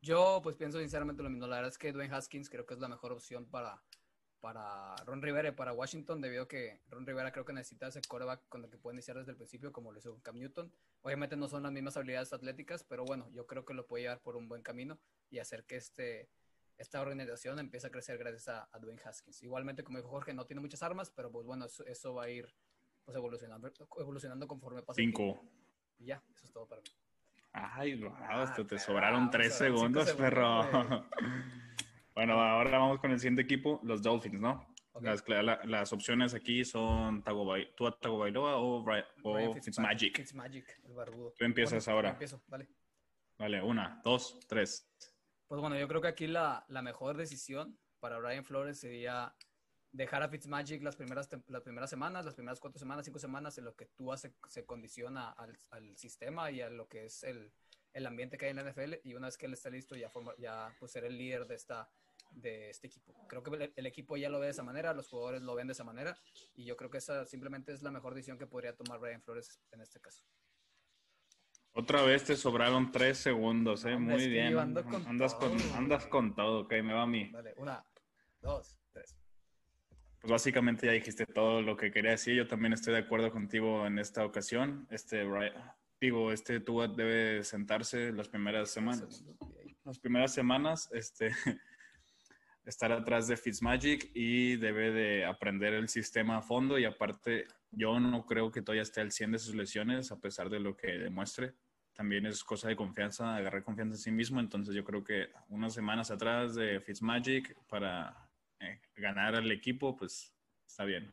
Yo, 0.00 0.40
pues 0.42 0.56
pienso 0.56 0.78
sinceramente 0.78 1.22
lo 1.22 1.28
mismo. 1.28 1.46
La 1.46 1.56
verdad 1.56 1.70
es 1.70 1.78
que 1.78 1.92
Dwayne 1.92 2.14
Haskins 2.14 2.48
creo 2.48 2.64
que 2.64 2.74
es 2.74 2.80
la 2.80 2.88
mejor 2.88 3.12
opción 3.12 3.46
para, 3.46 3.82
para 4.40 4.94
Ron 5.04 5.20
Rivera 5.20 5.48
y 5.48 5.52
para 5.52 5.72
Washington, 5.72 6.20
debido 6.20 6.44
a 6.44 6.48
que 6.48 6.80
Ron 6.88 7.06
Rivera 7.06 7.32
creo 7.32 7.44
que 7.44 7.52
necesita 7.52 7.88
ese 7.88 8.00
coreback 8.02 8.48
con 8.48 8.62
el 8.64 8.70
que 8.70 8.78
puede 8.78 8.94
iniciar 8.94 9.18
desde 9.18 9.32
el 9.32 9.36
principio, 9.36 9.72
como 9.72 9.90
lo 9.90 9.98
hizo 9.98 10.20
Cam 10.22 10.38
Newton. 10.38 10.72
Obviamente 11.02 11.36
no 11.36 11.48
son 11.48 11.64
las 11.64 11.72
mismas 11.72 11.96
habilidades 11.96 12.32
atléticas, 12.32 12.84
pero 12.84 13.04
bueno, 13.04 13.28
yo 13.32 13.46
creo 13.46 13.64
que 13.64 13.74
lo 13.74 13.86
puede 13.86 14.04
llevar 14.04 14.22
por 14.22 14.36
un 14.36 14.48
buen 14.48 14.62
camino 14.62 15.00
y 15.28 15.40
hacer 15.40 15.64
que 15.64 15.76
este, 15.76 16.30
esta 16.78 17.00
organización 17.00 17.58
empiece 17.58 17.86
a 17.86 17.90
crecer 17.90 18.18
gracias 18.18 18.48
a, 18.48 18.68
Dwayne 18.78 19.00
Haskins. 19.04 19.42
Igualmente, 19.42 19.82
como 19.82 19.98
dijo 19.98 20.10
Jorge, 20.10 20.34
no 20.34 20.46
tiene 20.46 20.60
muchas 20.60 20.82
armas, 20.82 21.10
pero 21.10 21.30
pues 21.30 21.46
bueno, 21.46 21.66
eso, 21.86 22.14
va 22.14 22.24
a 22.24 22.30
ir 22.30 22.54
pues 23.06 23.16
evolucionando, 23.16 23.72
evolucionando 23.98 24.48
conforme 24.48 24.82
pasa. 24.82 25.00
Cinco. 25.00 25.40
Y 25.98 26.06
ya, 26.06 26.22
eso 26.34 26.44
es 26.44 26.52
todo 26.52 26.66
para 26.66 26.82
mí. 26.82 26.88
Ay, 27.52 27.94
wow, 27.94 28.12
hasta 28.12 28.66
te 28.66 28.78
sobraron 28.78 29.30
tres 29.30 29.54
segundos, 29.54 30.12
perro. 30.12 30.62
Bueno, 32.14 32.40
ahora 32.40 32.78
vamos 32.78 32.98
con 32.98 33.10
el 33.10 33.18
siguiente 33.18 33.42
equipo, 33.42 33.78
los 33.82 34.00
Dolphins, 34.00 34.40
¿no? 34.40 34.66
Las, 35.02 35.92
opciones 35.92 36.32
aquí 36.32 36.64
son 36.64 37.22
Tua 37.22 37.98
Tagovailoa 38.00 38.56
o, 38.56 38.82
o 39.22 39.54
Fitzmagic. 39.60 40.16
Fitzmagic, 40.16 40.80
el 40.84 40.94
barbudo. 40.94 41.34
Tú 41.36 41.44
empiezas 41.44 41.86
ahora. 41.88 42.12
Empiezo, 42.12 42.42
vale. 42.46 42.70
Vale, 43.36 43.62
una, 43.62 44.00
dos, 44.02 44.40
tres. 44.48 44.88
Pues 45.46 45.60
bueno, 45.60 45.78
yo 45.78 45.86
creo 45.88 46.00
que 46.00 46.08
aquí 46.08 46.26
la, 46.26 46.64
la 46.68 46.80
mejor 46.80 47.18
decisión 47.18 47.78
para 48.00 48.18
Brian 48.18 48.46
Flores 48.46 48.80
sería 48.80 49.34
dejar 49.96 50.22
a 50.22 50.28
Fitzmagic 50.28 50.82
las 50.82 50.96
primeras, 50.96 51.28
las 51.48 51.62
primeras 51.62 51.90
semanas, 51.90 52.24
las 52.24 52.34
primeras 52.34 52.60
cuatro 52.60 52.78
semanas, 52.78 53.04
cinco 53.04 53.18
semanas, 53.18 53.56
en 53.58 53.64
lo 53.64 53.74
que 53.74 53.86
Tua 53.86 54.16
se, 54.16 54.34
se 54.48 54.64
condiciona 54.64 55.30
al, 55.30 55.58
al, 55.70 55.96
sistema 55.96 56.50
y 56.50 56.60
a 56.60 56.70
lo 56.70 56.88
que 56.88 57.06
es 57.06 57.22
el, 57.24 57.50
el, 57.92 58.06
ambiente 58.06 58.36
que 58.36 58.46
hay 58.46 58.50
en 58.50 58.56
la 58.56 58.70
NFL. 58.70 58.94
Y 59.04 59.14
una 59.14 59.28
vez 59.28 59.36
que 59.36 59.46
él 59.46 59.54
esté 59.54 59.70
listo, 59.70 59.96
ya, 59.96 60.10
forma, 60.10 60.34
ya 60.38 60.74
pues, 60.78 60.92
ser 60.92 61.04
el 61.04 61.16
líder 61.16 61.46
de 61.46 61.54
esta, 61.54 61.88
de 62.30 62.70
este 62.70 62.88
equipo. 62.88 63.14
Creo 63.28 63.42
que 63.42 63.72
el, 63.74 63.86
equipo 63.86 64.16
ya 64.16 64.28
lo 64.28 64.38
ve 64.38 64.46
de 64.46 64.52
esa 64.52 64.62
manera, 64.62 64.92
los 64.92 65.08
jugadores 65.08 65.42
lo 65.42 65.54
ven 65.54 65.66
de 65.66 65.72
esa 65.72 65.84
manera 65.84 66.16
y 66.54 66.64
yo 66.64 66.76
creo 66.76 66.90
que 66.90 66.98
esa 66.98 67.24
simplemente 67.24 67.72
es 67.72 67.82
la 67.82 67.90
mejor 67.90 68.14
decisión 68.14 68.38
que 68.38 68.46
podría 68.46 68.74
tomar 68.74 69.00
Brian 69.00 69.22
Flores 69.22 69.60
en 69.72 69.80
este 69.80 70.00
caso. 70.00 70.22
Otra 71.72 72.02
vez 72.02 72.24
te 72.24 72.36
sobraron 72.36 72.90
tres 72.90 73.18
segundos, 73.18 73.84
¿eh? 73.84 73.96
Muy 73.96 74.28
bien. 74.28 74.58
andas, 74.58 74.84
con, 75.34 75.60
andas 75.74 76.06
con 76.06 76.34
todo, 76.34 76.60
ok, 76.60 76.72
me 76.82 76.94
va 76.94 77.02
a 77.02 77.06
mí. 77.06 77.28
Vale, 77.30 77.52
una, 77.58 77.84
dos. 78.40 78.78
Pues 80.26 80.42
básicamente 80.42 80.86
ya 80.86 80.92
dijiste 80.92 81.24
todo 81.24 81.62
lo 81.62 81.76
que 81.76 81.92
quería 81.92 82.10
decir. 82.10 82.34
Yo 82.34 82.48
también 82.48 82.72
estoy 82.72 82.94
de 82.94 82.98
acuerdo 82.98 83.30
contigo 83.30 83.86
en 83.86 84.00
esta 84.00 84.26
ocasión. 84.26 84.84
Este, 84.90 85.24
digo, 86.00 86.32
este 86.32 86.58
tú 86.58 86.80
debe 86.80 87.44
sentarse 87.44 88.10
las 88.10 88.28
primeras 88.28 88.72
semanas. 88.72 89.24
Las 89.84 90.00
primeras 90.00 90.34
semanas, 90.34 90.90
este, 90.92 91.30
estar 92.64 92.90
atrás 92.90 93.28
de 93.28 93.36
Fitzmagic 93.36 94.10
y 94.14 94.56
debe 94.56 94.90
de 94.90 95.24
aprender 95.24 95.74
el 95.74 95.88
sistema 95.88 96.38
a 96.38 96.42
fondo 96.42 96.76
y 96.76 96.86
aparte 96.86 97.46
yo 97.70 98.00
no 98.00 98.26
creo 98.26 98.50
que 98.50 98.62
todavía 98.62 98.82
esté 98.82 99.02
al 99.02 99.12
100 99.12 99.30
de 99.30 99.38
sus 99.38 99.54
lesiones 99.54 100.10
a 100.10 100.18
pesar 100.18 100.50
de 100.50 100.58
lo 100.58 100.76
que 100.76 100.88
demuestre. 100.88 101.54
También 101.94 102.26
es 102.26 102.42
cosa 102.42 102.66
de 102.66 102.74
confianza, 102.74 103.36
agarrar 103.36 103.62
confianza 103.62 103.94
en 103.94 104.00
sí 104.00 104.10
mismo, 104.10 104.40
entonces 104.40 104.74
yo 104.74 104.82
creo 104.82 105.04
que 105.04 105.28
unas 105.50 105.72
semanas 105.72 106.10
atrás 106.10 106.56
de 106.56 106.80
Fitzmagic 106.80 107.56
para 107.68 108.25
eh, 108.60 108.80
ganar 108.96 109.34
al 109.34 109.50
equipo, 109.50 109.96
pues 109.96 110.34
está 110.66 110.84
bien. 110.84 111.12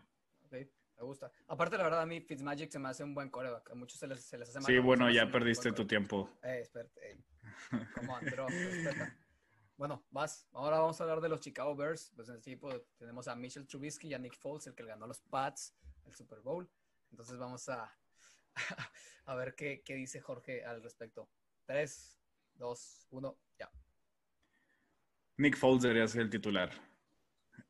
me 0.51 1.03
gusta. 1.03 1.31
Aparte, 1.47 1.77
la 1.77 1.83
verdad, 1.83 2.01
a 2.01 2.05
mí 2.05 2.21
Fitzmagic 2.21 2.71
se 2.71 2.79
me 2.79 2.89
hace 2.89 3.03
un 3.03 3.13
buen 3.13 3.29
coreback. 3.29 3.71
A 3.71 3.75
muchos 3.75 3.99
se 3.99 4.07
les, 4.07 4.23
se 4.23 4.37
les 4.37 4.49
hace 4.49 4.59
mal. 4.59 4.67
Sí, 4.67 4.79
bueno, 4.79 5.09
ya 5.11 5.29
perdiste 5.29 5.71
tu 5.71 5.85
tiempo. 5.85 6.29
Eh, 6.43 6.59
espérate. 6.61 7.17
Come 7.95 8.13
on, 8.13 8.25
bro, 8.25 8.47
bueno, 9.77 10.05
vas. 10.11 10.47
Ahora 10.53 10.79
vamos 10.79 10.99
a 10.99 11.03
hablar 11.03 11.19
de 11.21 11.29
los 11.29 11.39
Chicago 11.39 11.75
Bears. 11.75 12.11
Pues 12.15 12.29
en 12.29 12.35
este 12.35 12.51
equipo 12.51 12.69
tenemos 12.97 13.27
a 13.27 13.35
Mitchell 13.35 13.67
Trubisky 13.67 14.09
y 14.09 14.13
a 14.13 14.19
Nick 14.19 14.35
Foles, 14.35 14.67
el 14.67 14.75
que 14.75 14.83
ganó 14.85 15.07
los 15.07 15.19
Pats 15.21 15.75
el 16.05 16.13
Super 16.13 16.39
Bowl. 16.39 16.69
Entonces 17.11 17.37
vamos 17.37 17.67
a, 17.69 17.91
a 19.25 19.35
ver 19.35 19.55
qué, 19.55 19.81
qué 19.83 19.95
dice 19.95 20.19
Jorge 20.19 20.63
al 20.63 20.81
respecto. 20.81 21.29
Tres, 21.65 22.19
dos, 22.55 23.07
uno, 23.11 23.37
ya. 23.57 23.71
Nick 25.37 25.57
Foles 25.57 25.83
debería 25.83 26.07
ser 26.07 26.21
el 26.21 26.29
titular. 26.29 26.71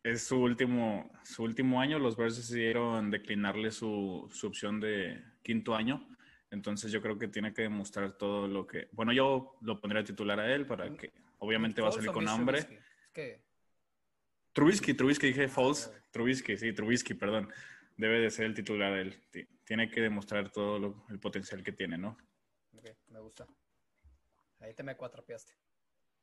Es 0.03 0.23
su 0.23 0.41
último, 0.41 1.11
su 1.23 1.43
último 1.43 1.79
año. 1.79 1.97
Los 1.99 2.17
Bears 2.17 2.35
decidieron 2.35 3.09
declinarle 3.09 3.71
su, 3.71 4.29
su 4.31 4.47
opción 4.47 4.79
de 4.79 5.23
quinto 5.41 5.75
año. 5.75 6.07
Entonces 6.51 6.91
yo 6.91 7.01
creo 7.01 7.17
que 7.17 7.27
tiene 7.27 7.53
que 7.53 7.63
demostrar 7.63 8.11
todo 8.11 8.47
lo 8.47 8.67
que... 8.67 8.87
Bueno, 8.91 9.11
yo 9.11 9.57
lo 9.61 9.79
pondría 9.79 10.03
titular 10.03 10.39
a 10.39 10.53
él 10.53 10.67
para 10.67 10.95
que 10.95 11.11
obviamente 11.39 11.81
va 11.81 11.89
a 11.89 11.91
salir 11.91 12.11
con 12.11 12.27
hambre. 12.27 12.81
Que... 13.11 13.41
Trubisky, 14.51 14.93
Trubisky, 14.93 15.27
dije 15.27 15.47
false. 15.47 15.89
Trubisky, 16.11 16.57
sí, 16.57 16.71
Trubisky, 16.73 17.15
perdón. 17.15 17.51
Debe 17.97 18.19
de 18.19 18.29
ser 18.29 18.45
el 18.45 18.53
titular 18.53 18.93
él. 18.93 19.19
Tiene 19.63 19.89
que 19.89 20.01
demostrar 20.01 20.51
todo 20.51 21.05
el 21.09 21.19
potencial 21.19 21.63
que 21.63 21.71
tiene, 21.71 21.97
¿no? 21.97 22.17
Ok, 22.77 22.85
me 23.07 23.19
gusta. 23.19 23.47
Ahí 24.59 24.73
te 24.75 24.83
me 24.83 24.95
cuatrapeaste. 24.95 25.53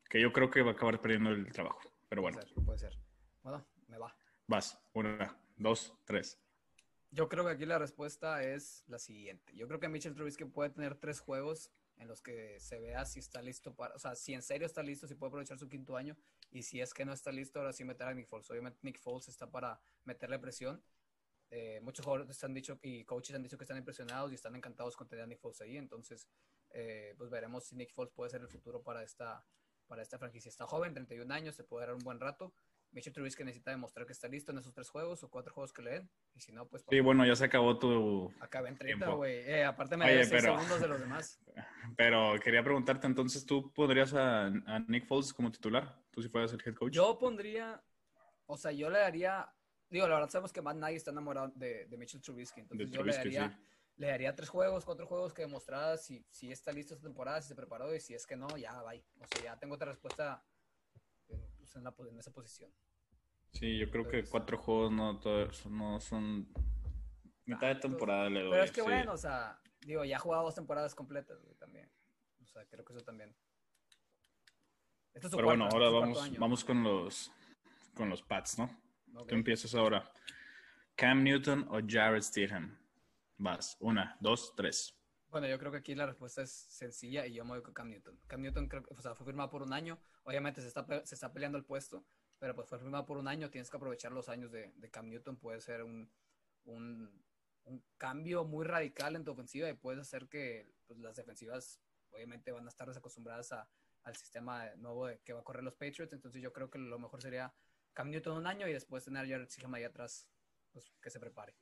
Que 0.09 0.21
yo 0.21 0.33
creo 0.33 0.50
que 0.50 0.62
va 0.62 0.71
a 0.71 0.75
acabar 0.75 1.00
perdiendo 1.00 1.31
el 1.31 1.50
trabajo, 1.50 1.81
pero 2.09 2.23
bueno. 2.23 2.37
Puede 2.37 2.49
ser, 2.49 2.64
puede 2.64 2.79
ser. 2.79 3.10
Bueno, 3.42 3.66
me 3.88 3.99
va. 3.99 4.14
Vas, 4.47 4.78
una, 4.92 5.37
dos, 5.56 5.94
tres. 6.04 6.38
Yo 7.12 7.28
creo 7.28 7.44
que 7.44 7.52
aquí 7.52 7.66
la 7.66 7.78
respuesta 7.78 8.42
es 8.44 8.85
la 8.87 8.99
siguiente. 8.99 9.54
Yo 9.56 9.66
creo 9.66 9.80
que 9.80 9.88
Mitchell 9.88 10.14
Trubisky 10.14 10.44
puede 10.44 10.70
tener 10.70 10.94
tres 10.97 11.20
juegos 11.20 11.70
en 11.97 12.06
los 12.09 12.23
que 12.23 12.59
se 12.61 12.78
vea 12.78 13.04
si 13.04 13.18
está 13.18 13.42
listo 13.42 13.75
para, 13.75 13.94
o 13.94 13.99
sea, 13.99 14.14
si 14.14 14.32
en 14.32 14.42
serio 14.42 14.66
está 14.66 14.82
listo, 14.82 15.06
si 15.06 15.14
puede 15.14 15.28
aprovechar 15.28 15.59
su 15.59 15.68
quinto 15.68 15.97
año, 15.97 16.16
y 16.50 16.62
si 16.62 16.80
es 16.80 16.94
que 16.94 17.04
no 17.04 17.12
está 17.12 17.32
listo, 17.32 17.59
ahora 17.59 17.73
sí 17.73 17.85
meter 17.85 18.06
a 18.06 18.14
Nick 18.14 18.28
Foles. 18.28 18.49
Obviamente 18.50 18.78
Nick 18.82 18.99
Foles 18.99 19.28
está 19.28 19.50
para 19.50 19.80
meterle 20.04 20.38
presión. 20.38 20.82
Eh, 21.50 21.80
muchos 21.82 22.04
jugadores 22.04 22.42
han 22.44 22.54
dicho 22.54 22.78
y 22.82 23.04
coaches 23.04 23.35
han 23.35 23.42
dicho 23.42 23.59
que 23.59 23.64
están 23.64 23.76
impresionados 23.76 24.30
y 24.30 24.37
están 24.37 24.54
encantados 24.54 24.97
con 24.97 25.09
tener 25.09 25.25
a 25.25 25.26
Nick 25.26 25.40
Foles 25.40 25.61
ahí, 25.61 25.76
entonces 25.76 26.28
eh, 26.70 27.14
pues 27.18 27.28
veremos 27.28 27.64
si 27.64 27.75
Nick 27.75 27.92
Foles 27.92 28.12
puede 28.12 28.30
ser 28.30 28.40
el 28.40 28.49
futuro 28.49 28.82
para 28.82 29.02
esta, 29.02 29.44
para 29.88 30.00
esta 30.00 30.16
franquicia. 30.16 30.49
Está 30.49 30.66
joven, 30.66 30.94
31 30.94 31.35
años, 31.35 31.56
se 31.56 31.64
puede 31.64 31.87
dar 31.87 31.94
un 31.97 32.04
buen 32.04 32.20
rato 32.20 32.54
Mitchell 32.92 33.12
Trubisky 33.12 33.44
necesita 33.44 33.70
demostrar 33.70 34.04
que 34.06 34.12
está 34.12 34.26
listo 34.26 34.50
en 34.50 34.59
esos 34.59 34.73
tres 34.73 34.88
juegos 34.88 35.23
o 35.23 35.30
cuatro 35.30 35.52
juegos 35.54 35.73
que 35.73 35.82
le 35.82 35.90
den. 35.90 36.11
Y 36.35 36.40
si 36.40 36.52
no, 36.52 36.66
pues. 36.66 36.85
Sí, 36.88 37.00
bueno, 37.00 37.25
ya 37.25 37.37
se 37.37 37.44
acabó 37.44 37.78
tu. 37.78 38.32
Acabé 38.40 38.70
en 38.70 38.76
30, 38.76 39.09
güey. 39.11 39.38
Eh, 39.38 39.64
aparte 39.64 39.97
me 39.97 40.04
Oye, 40.06 40.26
pero... 40.28 40.54
segundos 40.54 40.80
de 40.80 40.88
los 40.88 41.00
demás. 41.00 41.40
Pero 41.97 42.35
quería 42.42 42.62
preguntarte, 42.62 43.06
entonces, 43.06 43.44
¿tú 43.44 43.73
pondrías 43.73 44.14
a, 44.14 44.47
a, 44.47 44.78
Nick 44.87 45.06
Foles 45.06 45.32
como 45.32 45.50
titular? 45.50 45.99
¿Tú 46.11 46.23
si 46.23 46.28
fueras 46.28 46.52
el 46.52 46.62
head 46.64 46.75
coach? 46.75 46.92
Yo 46.92 47.18
pondría. 47.18 47.82
O 48.47 48.56
sea, 48.56 48.73
yo 48.73 48.90
le 48.90 48.99
daría. 48.99 49.52
Digo, 49.88 50.06
la 50.06 50.14
verdad 50.14 50.30
sabemos 50.30 50.52
que 50.52 50.62
Matt 50.62 50.76
Nagy 50.76 50.97
está 50.97 51.11
enamorado 51.11 51.52
de, 51.54 51.87
de 51.87 51.97
Mitchell 51.97 52.20
Trubisky. 52.20 52.61
Entonces, 52.61 52.90
yo 52.90 53.02
le 53.02 53.12
daría. 53.12 53.61
Le 53.97 54.06
daría 54.06 54.35
tres 54.35 54.49
juegos, 54.49 54.85
cuatro 54.87 55.06
juegos 55.06 55.35
que 55.35 55.42
demostrara 55.42 55.99
si, 55.99 56.25
si 56.30 56.50
está 56.50 56.73
listo 56.73 56.94
esta 56.94 57.06
temporada, 57.06 57.42
si 57.42 57.49
se 57.49 57.54
preparó 57.54 57.94
y 57.94 58.00
si 58.00 58.14
es 58.14 58.26
que 58.26 58.35
no, 58.35 58.49
ya, 58.56 58.80
bye. 58.82 59.04
O 59.18 59.26
sea, 59.26 59.44
ya 59.44 59.59
tengo 59.59 59.75
otra 59.75 59.90
respuesta 59.90 60.42
pues, 61.70 61.76
en, 61.76 61.84
la, 61.84 61.94
en 62.10 62.18
esa 62.18 62.32
posición. 62.32 62.72
Sí, 63.52 63.78
yo 63.78 63.90
creo 63.90 64.08
que 64.08 64.24
cuatro 64.24 64.58
juegos 64.58 64.92
no, 64.92 65.20
no 65.70 66.00
son 66.00 66.48
mitad 67.44 67.68
de 67.68 67.74
temporada 67.76 68.30
le 68.30 68.42
doy. 68.42 68.50
Pero 68.50 68.64
es 68.64 68.72
que 68.72 68.82
bueno, 68.82 69.12
o 69.12 69.16
sea, 69.16 69.60
digo, 69.80 70.04
ya 70.04 70.16
ha 70.16 70.20
jugado 70.20 70.44
dos 70.44 70.54
temporadas 70.54 70.94
completas 70.94 71.38
también. 71.58 71.90
O 72.42 72.46
sea, 72.46 72.64
creo 72.66 72.84
que 72.84 72.92
eso 72.92 73.04
también. 73.04 73.34
Pero 75.12 75.44
bueno, 75.44 75.68
ahora 75.70 75.90
vamos, 75.90 76.38
vamos 76.38 76.64
con 76.64 76.82
los 76.82 77.32
con 77.94 78.08
los 78.08 78.22
Pats, 78.22 78.58
¿no? 78.58 78.70
Tú 79.26 79.34
empiezas 79.34 79.74
ahora. 79.74 80.10
Cam 80.94 81.22
Newton 81.24 81.66
o 81.70 81.80
Jared 81.86 82.22
Stidham. 82.22 82.78
Vas, 83.36 83.76
una, 83.80 84.16
dos, 84.20 84.54
tres. 84.54 85.00
Bueno, 85.30 85.46
yo 85.46 85.58
creo 85.60 85.70
que 85.70 85.78
aquí 85.78 85.94
la 85.94 86.06
respuesta 86.06 86.42
es 86.42 86.50
sencilla 86.50 87.25
y 87.25 87.34
yo 87.34 87.44
me 87.44 87.52
voy 87.52 87.62
con 87.62 87.72
Cam 87.72 87.88
Newton. 87.88 88.18
Cam 88.26 88.40
Newton 88.40 88.68
creo 88.68 88.82
o 88.90 89.00
sea, 89.00 89.14
fue 89.14 89.25
firmado 89.26 89.49
por 89.49 89.62
un 89.62 89.72
año. 89.72 90.00
Obviamente 90.25 90.60
se 90.60 90.66
está, 90.66 90.84
se 91.06 91.14
está 91.14 91.32
peleando 91.32 91.56
el 91.56 91.64
puesto, 91.64 92.04
pero 92.40 92.54
pues 92.56 92.68
fue 92.68 92.80
firmado 92.80 93.06
por 93.06 93.16
un 93.16 93.28
año. 93.28 93.49
Tienes 93.49 93.70
que 93.70 93.76
aprovechar 93.76 94.10
los 94.10 94.28
años 94.28 94.50
de, 94.50 94.72
Cam 94.90 95.08
Newton. 95.08 95.37
Puede 95.37 95.60
ser 95.60 95.84
un, 95.84 96.10
un, 96.64 97.22
cambio 97.96 98.44
muy 98.44 98.66
radical 98.66 99.14
en 99.14 99.25
tu 99.25 99.30
ofensiva 99.30 99.68
y 99.68 99.75
puedes 99.75 100.00
hacer 100.00 100.26
que 100.28 100.72
pues, 100.88 100.99
las 100.99 101.14
defensivas 101.14 101.80
obviamente 102.10 102.50
van 102.50 102.66
a 102.66 102.68
estar 102.68 102.88
desacostumbradas 102.88 103.52
a, 103.52 103.68
al 104.02 104.16
sistema 104.16 104.75
nuevo 104.76 105.08
que 105.25 105.32
va 105.32 105.40
a 105.40 105.44
correr 105.44 105.62
los 105.62 105.75
Patriots. 105.75 106.12
Entonces 106.12 106.42
yo 106.42 106.52
creo 106.52 106.68
que 106.68 106.78
lo 106.78 106.99
mejor 106.99 107.22
sería 107.22 107.54
Cam 107.92 108.10
Newton 108.10 108.37
un 108.37 108.46
año 108.49 108.66
y 108.66 108.72
después 108.72 109.04
tener 109.04 109.25
a 109.25 109.28
Jared 109.28 109.49
Stidham 109.49 109.75
ahí 109.75 109.84
atrás, 109.84 110.28
pues 110.72 110.90
que 111.00 111.10
se 111.10 111.20
prepare. 111.20 111.54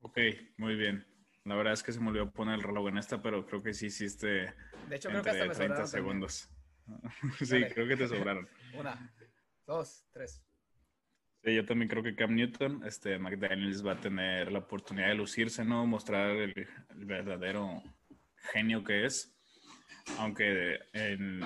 Ok, 0.00 0.18
muy 0.56 0.74
bien. 0.74 1.11
La 1.44 1.56
verdad 1.56 1.72
es 1.72 1.82
que 1.82 1.92
se 1.92 2.00
me 2.00 2.08
olvidó 2.08 2.30
poner 2.30 2.54
el 2.54 2.62
reloj 2.62 2.88
en 2.88 2.98
esta, 2.98 3.20
pero 3.20 3.44
creo 3.44 3.62
que 3.62 3.74
sí 3.74 3.86
hiciste. 3.86 4.54
De 4.88 4.96
hecho, 4.96 5.08
creo 5.08 5.22
que 5.22 5.30
hasta 5.30 5.46
me 5.46 5.54
30 5.54 5.86
segundos. 5.86 6.48
sí, 7.40 7.64
creo 7.72 7.88
que 7.88 7.96
te 7.96 8.08
sobraron. 8.08 8.48
Una, 8.78 9.12
dos, 9.66 10.04
tres. 10.12 10.44
Sí, 11.42 11.56
yo 11.56 11.64
también 11.64 11.88
creo 11.88 12.04
que 12.04 12.14
Cam 12.14 12.36
Newton, 12.36 12.86
este, 12.86 13.18
McDaniels 13.18 13.84
va 13.84 13.92
a 13.92 14.00
tener 14.00 14.52
la 14.52 14.60
oportunidad 14.60 15.08
de 15.08 15.16
lucirse, 15.16 15.64
¿no? 15.64 15.84
Mostrar 15.86 16.30
el, 16.30 16.68
verdadero 16.94 17.82
genio 18.52 18.84
que 18.84 19.04
es. 19.04 19.36
Aunque 20.18 20.78
en, 20.92 21.42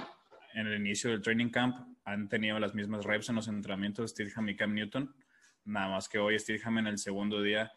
en, 0.53 0.67
el 0.67 0.79
inicio 0.79 1.11
del 1.11 1.23
training 1.23 1.49
camp 1.49 1.77
han 2.05 2.29
tenido 2.29 2.59
las 2.59 2.75
mismas 2.75 3.05
reps 3.07 3.31
en 3.31 3.37
los 3.37 3.49
entrenamientos 3.49 4.11
Steelham 4.11 4.51
y 4.51 4.57
Cam 4.57 4.75
Newton. 4.75 5.15
Nada 5.65 5.89
más 5.89 6.09
que 6.09 6.19
hoy 6.19 6.39
Steelham 6.39 6.79
en 6.79 6.89
el 6.89 6.99
segundo 6.99 7.41
día 7.41 7.73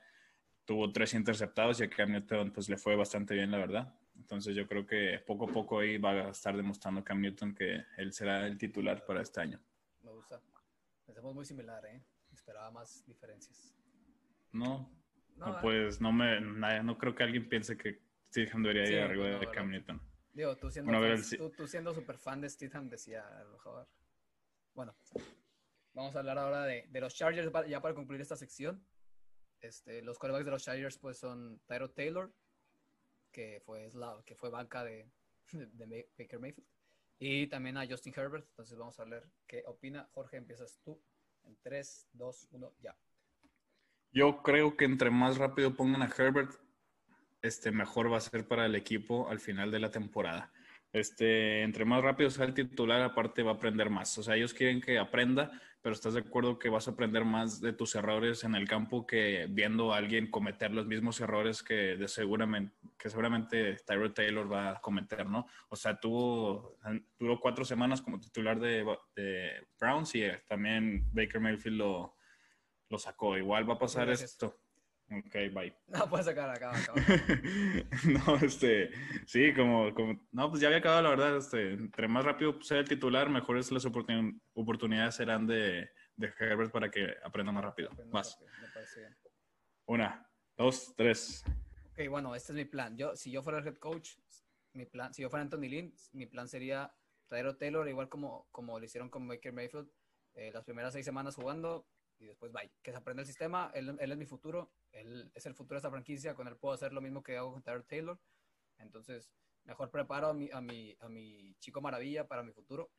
tuvo 0.70 0.92
tres 0.92 1.16
interceptados 1.16 1.80
y 1.80 1.84
a 1.84 1.90
Cam 1.90 2.12
Newton 2.12 2.52
pues 2.52 2.70
le 2.70 2.78
fue 2.78 2.96
bastante 2.96 3.34
bien, 3.34 3.50
la 3.50 3.58
verdad. 3.58 3.92
Entonces 4.16 4.56
yo 4.56 4.68
creo 4.68 4.86
que 4.86 5.18
poco 5.26 5.46
a 5.46 5.52
poco 5.52 5.80
ahí 5.80 5.98
va 5.98 6.12
a 6.12 6.30
estar 6.30 6.56
demostrando 6.56 7.04
Cam 7.04 7.20
Newton 7.22 7.56
que 7.56 7.86
él 7.98 8.14
será 8.14 8.46
el 8.46 8.56
titular 8.56 9.04
para 9.04 9.24
este 9.24 9.42
año. 9.42 9.60
Me 10.04 10.12
gusta. 10.12 10.40
Pensamos 11.08 11.34
muy 11.34 11.44
similar, 11.44 11.84
¿eh? 11.88 12.04
Esperaba 12.32 12.70
más 12.70 13.04
diferencias. 13.08 13.74
No, 14.52 14.88
no, 15.38 15.60
pues 15.60 16.00
no 16.02 16.12
me, 16.12 16.40
no 16.40 16.98
creo 17.00 17.16
que 17.16 17.24
alguien 17.24 17.50
piense 17.50 17.76
que 17.76 18.04
Stidham 18.28 18.62
debería 18.62 18.92
ir 18.92 19.00
arriba 19.00 19.40
de 19.40 19.50
Cam 19.50 19.72
Newton. 19.72 20.00
Digo, 20.34 20.56
tú 20.56 20.70
siendo, 20.70 20.92
fan, 20.92 21.52
tú, 21.58 21.68
siendo 21.68 21.96
super 21.96 22.20
fan 22.20 22.42
de 22.42 22.48
Stidham 22.48 22.90
decía 22.92 23.26
lo 23.44 23.54
mejor. 23.54 23.88
Bueno, 24.76 24.94
vamos 25.96 26.16
a 26.16 26.20
hablar 26.20 26.38
ahora 26.38 26.66
de, 26.66 26.86
de 26.92 27.02
los 27.02 27.16
Chargers 27.16 27.52
ya 27.68 27.82
para 27.82 27.96
concluir 27.96 28.22
esta 28.22 28.36
sección. 28.36 28.80
Este, 29.62 30.02
los 30.02 30.18
quarterbacks 30.18 30.46
de 30.46 30.52
los 30.52 30.64
Chargers 30.64 30.98
pues 30.98 31.18
son 31.18 31.60
Tyro 31.68 31.90
Taylor, 31.92 32.34
que 33.32 33.62
fue, 33.66 33.92
que 34.26 34.36
fue 34.36 34.50
banca 34.50 34.84
de, 34.84 35.10
de, 35.52 36.10
Baker 36.18 36.40
Mayfield, 36.40 36.68
y 37.20 37.48
también 37.48 37.78
a 37.78 37.88
Justin 37.88 38.14
Herbert. 38.16 38.48
Entonces 38.50 38.78
vamos 38.78 39.00
a 39.00 39.06
ver 39.06 39.30
qué 39.48 39.64
opina. 39.66 40.08
Jorge, 40.14 40.38
empiezas 40.38 40.80
tú 40.84 41.02
en 41.44 41.58
3, 41.62 42.08
2, 42.14 42.48
1, 42.52 42.74
ya. 42.80 42.96
Yo 44.12 44.42
creo 44.42 44.76
que 44.76 44.86
entre 44.86 45.12
más 45.12 45.38
rápido 45.38 45.76
pongan 45.76 46.02
a 46.02 46.10
Herbert, 46.18 46.52
este, 47.42 47.72
mejor 47.72 48.12
va 48.12 48.18
a 48.18 48.22
ser 48.22 48.48
para 48.48 48.66
el 48.66 48.76
equipo 48.76 49.30
al 49.30 49.40
final 49.40 49.72
de 49.72 49.80
la 49.80 49.92
temporada 49.92 50.52
este, 50.92 51.62
entre 51.62 51.86
más 51.86 52.02
rápido 52.04 52.30
sea 52.30 52.46
el 52.46 52.54
titular, 52.54 53.02
aparte 53.02 53.44
va 53.44 53.52
a 53.52 53.56
aprender 53.56 53.90
más. 53.90 54.18
O 54.18 54.24
sea, 54.24 54.36
ellos 54.36 54.54
quieren 54.54 54.82
que 54.82 54.98
aprenda, 54.98 55.52
pero 55.82 55.94
estás 55.94 56.16
de 56.16 56.22
acuerdo 56.22 56.60
que 56.60 56.70
vas 56.70 56.88
a 56.88 56.92
aprender 56.92 57.24
más 57.26 57.62
de 57.62 57.74
tus 57.74 57.96
errores 57.96 58.44
en 58.44 58.56
el 58.56 58.68
campo 58.68 59.06
que 59.06 59.48
viendo 59.50 59.94
a 59.94 59.98
alguien 59.98 60.30
cometer 60.30 60.72
los 60.72 60.88
mismos 60.88 61.22
errores 61.22 61.64
que, 61.64 61.96
de 61.96 62.08
seguramente, 62.08 62.76
que 62.98 63.10
seguramente 63.10 63.78
Tyrod 63.86 64.14
Taylor 64.14 64.52
va 64.52 64.72
a 64.72 64.82
cometer, 64.82 65.28
¿no? 65.28 65.46
O 65.70 65.76
sea, 65.76 66.00
tuvo, 66.00 66.78
duró 67.18 67.40
cuatro 67.40 67.64
semanas 67.64 68.02
como 68.02 68.20
titular 68.20 68.60
de, 68.60 68.86
de 69.16 69.68
Browns 69.80 70.16
y 70.16 70.24
también 70.48 71.06
Baker 71.14 71.40
Mayfield 71.40 71.78
lo, 71.78 72.16
lo 72.90 72.98
sacó. 72.98 73.38
Igual 73.38 73.70
va 73.70 73.76
a 73.76 73.80
pasar 73.80 74.10
esto. 74.10 74.58
Ok, 75.12 75.34
bye. 75.54 75.76
No, 75.88 76.10
puedes 76.10 76.26
sacar, 76.28 76.50
acaba, 76.50 76.78
acaba. 76.78 77.02
no, 78.06 78.36
este, 78.38 78.92
sí, 79.26 79.54
como, 79.54 79.94
como, 79.94 80.28
no, 80.32 80.50
pues 80.50 80.62
ya 80.62 80.68
había 80.68 80.80
acabado, 80.80 81.02
la 81.04 81.10
verdad, 81.10 81.38
este, 81.38 81.74
entre 81.74 82.08
más 82.08 82.24
rápido 82.24 82.62
sea 82.62 82.80
el 82.80 82.88
titular, 82.88 83.30
mejores 83.30 83.72
las 83.72 83.86
oportunidades 83.86 85.16
serán 85.16 85.48
de, 85.48 85.90
de 86.16 86.34
Herbert 86.40 86.72
para 86.72 86.92
que 86.92 87.16
aprenda 87.24 87.52
más 87.52 87.64
rápido. 87.64 87.90
más. 88.12 88.38
Una, 89.86 90.30
dos, 90.56 90.94
tres. 90.96 91.44
Ok, 91.92 92.08
bueno, 92.10 92.36
este 92.36 92.52
es 92.52 92.56
mi 92.56 92.66
plan. 92.66 92.96
Yo, 92.96 93.16
si 93.16 93.32
yo 93.32 93.42
fuera 93.42 93.60
el 93.60 93.68
head 93.68 93.78
coach, 93.78 94.12
mi 94.74 94.86
plan, 94.86 95.14
si 95.14 95.24
yo 95.24 95.30
fuera 95.30 95.42
Anthony 95.42 95.70
Lynn, 95.70 95.96
mi 96.12 96.28
plan 96.28 96.48
sería 96.48 96.94
traer 97.28 97.48
a 97.48 97.58
Taylor, 97.58 97.88
igual 97.88 98.10
como, 98.10 98.48
como 98.52 98.78
lo 98.78 98.86
hicieron 98.86 99.10
con 99.10 99.28
Baker 99.28 99.54
Mayfield, 99.54 99.90
eh, 100.34 100.52
las 100.54 100.64
primeras 100.64 100.94
seis 100.94 101.06
semanas 101.06 101.36
jugando, 101.36 101.88
y 102.20 102.28
después 102.28 102.52
bye. 102.52 102.72
Que 102.82 102.92
se 102.92 102.98
aprenda 102.98 103.22
el 103.22 103.28
sistema, 103.28 103.72
él, 103.74 103.98
él, 104.00 104.12
es 104.12 104.18
mi 104.18 104.26
futuro, 104.26 104.72
él 104.92 105.32
es 105.34 105.46
el 105.46 105.56
futuro 105.56 105.76
de 105.76 105.80
esta 105.80 105.90
franquicia, 105.90 106.36
con 106.36 106.48
él 106.48 106.58
puedo 106.58 106.74
hacer 106.74 106.94
lo 106.94 107.02
mismo 107.02 107.24
que 107.24 107.38
hago 107.38 107.54
con 107.54 107.64
Tyler 107.64 107.84
Taylor. 107.84 108.20
Entonces, 108.78 109.32
mejor 109.64 109.90
preparo 109.90 110.28
a 110.28 110.34
mi, 110.34 110.50
a 110.52 110.62
mi, 110.62 110.96
a 111.00 111.10
mi 111.10 111.56
chico 111.60 111.82
maravilla 111.82 112.28
para 112.28 112.44
mi 112.44 112.52
futuro 112.52 112.92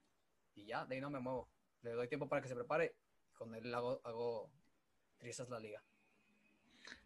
y 0.55 0.67
ya, 0.67 0.85
de 0.87 0.97
ahí 0.97 1.01
no 1.01 1.11
me 1.11 1.21
muevo. 1.21 1.51
Le 1.83 1.93
doy 1.93 2.09
tiempo 2.09 2.29
para 2.29 2.43
que 2.43 2.49
se 2.49 2.55
prepare, 2.55 2.97
con 3.33 3.55
él 3.55 3.75
hago, 3.75 4.01
hago 4.05 4.51
trizas 5.19 5.49
la 5.49 5.59
liga. 5.59 5.83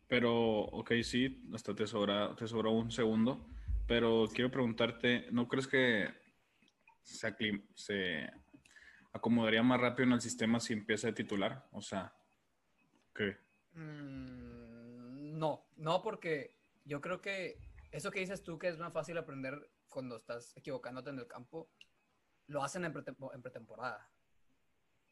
Pero, 0.06 0.32
ok, 0.32 0.92
sí, 1.02 1.42
hasta 1.54 1.74
te, 1.74 1.86
sobra, 1.86 2.34
te 2.36 2.46
sobró 2.46 2.72
un 2.72 2.90
segundo, 2.90 3.48
pero 3.86 4.26
quiero 4.32 4.50
preguntarte, 4.50 5.30
¿no 5.30 5.48
crees 5.48 5.66
que 5.66 6.08
se, 7.02 7.34
se 7.74 8.30
acomodaría 9.14 9.62
más 9.62 9.80
rápido 9.80 10.08
en 10.08 10.12
el 10.12 10.20
sistema 10.20 10.60
si 10.60 10.74
empieza 10.74 11.06
de 11.06 11.14
titular? 11.14 11.66
O 11.72 11.80
sea, 11.80 12.12
¿qué? 13.14 13.38
Mm, 13.72 15.38
no, 15.38 15.64
no, 15.76 16.02
porque 16.02 16.58
yo 16.84 17.00
creo 17.00 17.20
que 17.22 17.58
eso 17.92 18.10
que 18.10 18.20
dices 18.20 18.42
tú, 18.42 18.58
que 18.58 18.68
es 18.68 18.78
más 18.78 18.92
fácil 18.92 19.16
aprender 19.16 19.70
cuando 19.88 20.16
estás 20.16 20.54
equivocándote 20.56 21.10
en 21.10 21.20
el 21.20 21.28
campo, 21.28 21.70
lo 22.48 22.62
hacen 22.62 22.84
en, 22.84 22.92
pretemporada. 22.92 24.10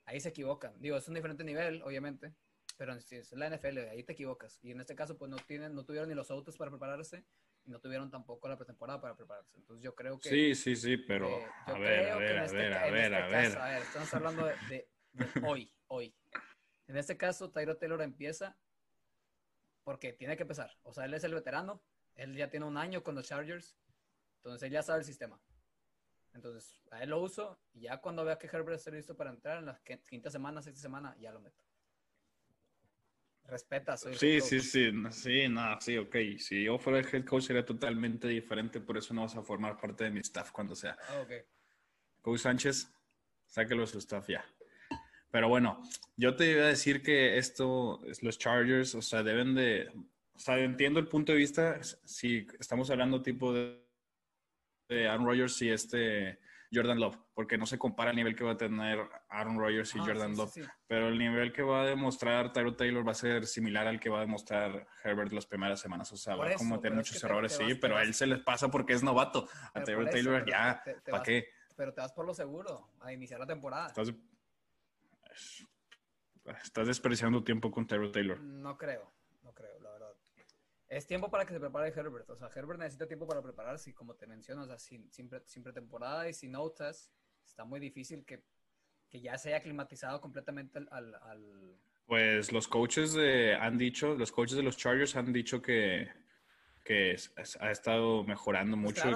Ahí 0.05 0.21
se 0.21 0.31
equivocan. 0.31 0.75
Digo, 0.81 0.97
es 0.97 1.07
un 1.07 1.15
diferente 1.15 1.45
nivel, 1.45 1.81
obviamente, 1.83 2.35
pero 2.77 3.01
si 3.01 3.17
es 3.17 3.33
la 3.33 3.49
NFL, 3.49 3.79
ahí 3.91 4.03
te 4.03 4.13
equivocas. 4.13 4.59
Y 4.63 4.73
en 4.73 4.81
este 4.81 4.97
caso, 4.97 5.17
pues 5.17 5.31
no, 5.31 5.37
tienen, 5.37 5.77
no 5.77 5.85
tuvieron 5.85 6.09
ni 6.09 6.17
los 6.17 6.31
autos 6.33 6.57
para 6.57 6.73
prepararse 6.73 7.25
no 7.67 7.81
tuvieron 7.81 8.11
tampoco 8.11 8.49
la 8.49 8.57
pretemporada 8.57 9.01
para 9.01 9.17
prepararse. 9.17 9.57
Entonces 9.57 9.83
yo 9.83 9.95
creo 9.95 10.19
que... 10.19 10.29
Sí, 10.29 10.55
sí, 10.55 10.77
sí, 10.77 10.97
pero... 10.97 11.29
a, 11.67 11.73
ver, 11.79 12.11
a, 12.11 12.17
ver, 12.17 12.39
a, 12.39 12.45
este 12.45 12.57
ver, 12.57 12.75
a 12.75 12.91
ver, 12.91 13.15
a 13.15 13.27
ver, 13.27 13.59
a 13.59 13.69
ver. 13.71 13.83
Estamos 13.83 14.13
hablando 14.15 14.47
de, 14.47 14.89
hoy, 15.47 15.73
hoy. 15.89 16.15
En 16.89 16.97
este 16.97 17.17
caso, 17.17 17.51
Tyro 17.51 17.77
Taylor 17.77 18.03
empieza 18.03 18.57
porque 19.85 20.13
tiene 20.13 20.37
que 20.37 20.43
empezar. 20.43 20.77
O 20.83 20.93
sea, 20.93 21.05
él 21.05 21.15
es 21.15 21.25
el 21.25 21.35
veterano, 21.35 21.83
él 22.15 22.37
ya 22.37 22.51
tiene 22.51 22.67
un 22.67 22.77
año 22.77 23.03
con 23.03 23.15
los 23.15 23.27
Chargers, 23.27 23.77
entonces 24.37 24.63
él 24.65 24.73
ya 24.73 24.83
sabe 24.83 25.01
el 25.01 25.05
sistema. 25.05 25.41
Entonces, 26.35 26.81
a 26.91 27.03
él 27.03 27.11
lo 27.11 27.21
uso 27.21 27.61
y 27.73 27.83
ya 27.83 27.99
cuando 27.99 28.25
vea 28.25 28.39
que 28.39 28.47
Herbert 28.47 28.79
está 28.79 28.91
listo 28.91 29.17
para 29.17 29.31
entrar 29.31 29.59
en 29.59 29.67
las 29.67 29.81
quinta 30.09 30.31
semana, 30.31 30.63
sexta 30.63 30.81
semana, 30.81 31.17
ya 31.19 31.33
lo 31.33 31.41
meto. 31.41 31.63
Respeta, 33.45 33.97
soy 33.97 34.15
Sí, 34.15 34.41
sí, 34.41 34.61
sí, 34.61 34.93
sí, 35.11 35.49
no, 35.49 35.81
sí, 35.81 35.99
ok. 35.99 36.17
Si 36.39 36.65
yo 36.65 36.79
fuera 36.79 37.01
el 37.01 37.07
head 37.13 37.25
coach 37.25 37.45
sería 37.45 37.65
totalmente 37.65 38.29
diferente, 38.29 38.81
por 38.81 38.97
eso 38.97 39.13
no 39.13 39.23
vas 39.23 39.37
a 39.37 39.43
formar 39.43 39.77
parte 39.79 40.05
de 40.05 40.11
mi 40.11 40.21
staff 40.21 40.53
cuando 40.53 40.75
sea. 40.75 40.97
Ah, 41.09 41.21
ok. 41.23 41.33
Coach 42.23 42.41
Sánchez, 42.41 42.89
sáquelo 43.47 43.83
de 43.83 43.89
su 43.89 43.99
staff 43.99 44.29
ya. 44.29 44.45
Pero 45.31 45.49
bueno, 45.49 45.83
yo 46.17 46.37
te 46.37 46.51
iba 46.51 46.65
a 46.65 46.69
decir 46.69 47.03
que 47.03 47.39
esto, 47.39 48.01
los 48.21 48.39
Chargers, 48.39 48.95
o 48.95 49.03
sea, 49.03 49.23
deben 49.23 49.55
de, 49.55 49.91
o 50.35 50.39
sea, 50.39 50.59
entiendo 50.59 51.01
el 51.01 51.09
punto 51.09 51.33
de 51.33 51.39
vista, 51.39 51.83
si 51.83 52.47
estamos 52.61 52.91
hablando 52.91 53.23
tipo 53.23 53.53
de, 53.53 53.83
de 54.89 55.09
Aaron 55.09 55.27
Rodgers 55.27 55.61
y 55.63 55.71
este 55.71 56.39
Jordan 56.73 56.99
Love, 56.99 57.19
porque 57.35 57.59
no 57.59 57.67
se 57.67 57.79
compara 57.79 58.11
el 58.11 58.17
nivel 58.17 58.35
que 58.35 58.45
va 58.45 58.53
a 58.53 58.57
tener 58.57 58.99
Aaron 59.29 59.59
Rodgers 59.59 59.95
y 59.95 59.99
ah, 59.99 60.03
Jordan 60.07 60.37
Love, 60.37 60.69
pero 60.87 61.09
el 61.09 61.19
nivel 61.19 61.53
que 61.53 61.63
va 61.63 61.83
a 61.83 61.87
demostrar 61.87 62.53
Tyro 62.53 62.75
Taylor 62.75 63.07
va 63.07 63.13
a 63.13 63.15
ser 63.15 63.47
similar 63.47 63.87
al 63.87 64.01
que 64.01 64.09
va 64.09 64.19
a 64.19 64.21
demostrar 64.23 64.87
Herbert 65.05 65.33
las 65.33 65.47
primeras 65.47 65.81
semanas, 65.81 66.13
o 66.13 66.17
sea, 66.17 66.37
va 66.37 66.49
a 66.49 66.55
cometer 66.55 66.93
muchos 66.93 67.23
errores, 67.23 67.53
sí, 67.53 67.75
pero 67.75 67.97
a 67.97 68.03
él 68.03 68.15
se 68.15 68.27
les 68.27 68.41
pasa 68.41 68.71
porque 68.71 68.93
es 68.95 69.03
novato, 69.03 69.49
a 69.75 69.83
Tyro 69.83 70.09
Taylor 70.09 70.45
ya, 70.49 70.83
¿para 71.11 71.23
qué? 71.23 71.49
Pero 71.77 71.93
te 71.93 72.01
vas 72.01 72.13
por 72.13 72.27
lo 72.27 72.35
seguro, 72.35 72.91
a 73.01 73.13
iniciar 73.13 73.41
la 73.41 73.47
temporada. 73.47 73.87
Estás, 73.89 74.13
estás 76.63 76.87
despreciando 76.87 77.43
tiempo 77.43 77.71
con 77.71 77.87
Tyro 77.87 78.11
Taylor. 78.11 78.41
No 78.41 78.77
creo, 78.77 79.11
no 79.43 79.53
creo, 79.55 79.79
la 79.81 79.91
verdad 79.91 80.13
es 80.93 81.07
tiempo 81.07 81.31
para 81.31 81.47
que 81.47 81.55
se 81.55 81.61
prepare 81.61 81.89
Herbert. 81.89 82.29
O 82.29 82.37
sea, 82.37 82.51
Herbert 82.55 82.79
necesita 82.79 83.07
tiempo 83.07 83.27
para 83.27 83.43
prepararse 83.43 83.91
y 83.91 83.93
como 83.95 84.15
te 84.15 84.27
mencionas, 84.27 84.69
o 84.69 84.79
sin, 84.79 85.63
pretemporada 85.63 86.29
y 86.29 86.35
sin 86.35 86.53
notas, 86.53 87.11
está 87.47 87.65
muy 87.65 87.81
difícil 87.81 88.25
que, 88.27 88.43
ya 89.11 89.37
se 89.39 89.49
haya 89.49 89.59
aclimatizado 89.59 90.21
completamente 90.21 90.81
al, 90.91 91.79
Pues 92.07 92.53
los 92.53 92.69
coaches 92.69 93.17
han 93.59 93.79
dicho, 93.79 94.15
los 94.15 94.33
coaches 94.33 94.57
de 94.57 94.63
los 94.63 94.77
Chargers 94.77 95.17
han 95.17 95.33
dicho 95.33 95.63
que, 95.63 96.11
que 96.85 97.17
ha 97.61 97.71
estado 97.71 98.25
mejorando 98.25 98.77
pues 98.77 99.05
mucho 99.05 99.11
y 99.11 99.15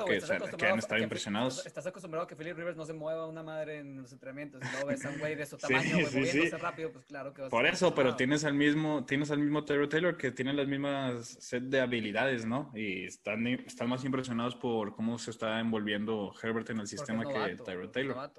que, 0.57 0.67
han 0.67 0.79
estado 0.79 1.03
impresionados. 1.03 1.67
Estás 1.67 1.87
acostumbrado 1.87 2.25
a 2.25 2.29
que 2.29 2.37
Philip 2.37 2.57
Rivers 2.57 2.77
no 2.77 2.85
se 2.85 2.93
mueva 2.93 3.27
una 3.27 3.43
madre 3.43 3.79
en 3.79 4.03
los 4.03 4.13
entrenamientos 4.13 4.63
y 4.63 4.71
luego 4.71 4.87
ves 4.87 5.05
a 5.05 5.11
un 5.11 5.19
güey 5.19 5.35
de 5.35 5.47
su 5.47 5.57
tamaño, 5.59 5.99
moviéndose 5.99 6.59
rápido, 6.59 6.93
pues 6.93 7.05
claro 7.07 7.35
que 7.35 7.43
Por 7.49 7.67
eso, 7.67 7.95
pero 7.95 8.15
tienes 8.15 8.45
al 8.45 8.55
mismo, 8.55 9.05
tienes 9.05 9.31
al 9.31 9.39
mismo 9.39 9.65
Taylor 9.65 9.89
Taylor 9.89 10.17
que 10.17 10.31
tiene 10.31 10.53
las 10.53 10.69
mismas 10.69 11.27
set 11.41 11.65
de 11.65 11.81
habilidades, 11.81 12.47
¿no? 12.47 12.71
Y 12.75 13.07
están, 13.07 13.47
están 13.47 13.89
más 13.89 14.05
impresionados 14.05 14.55
por 14.55 14.95
cómo 14.95 15.19
se 15.19 15.31
está 15.31 15.59
envolviendo 15.59 16.33
Herbert 16.41 16.71
en 16.71 16.81
el 16.81 16.87
sistema 16.87 17.25
que 17.25 17.57
Tyro 17.57 17.91
Taylor. 17.91 18.33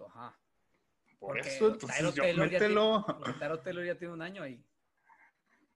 Por 1.19 1.39
eso, 1.39 1.73
entonces 1.73 1.97
Tyro 1.97 2.13
Taylor, 2.13 2.49
ya 2.49 2.59
tiene, 2.59 2.75
Taylor 3.63 3.85
ya 3.85 3.95
tiene 3.95 4.13
un 4.13 4.21
año 4.21 4.43
ahí. 4.43 4.63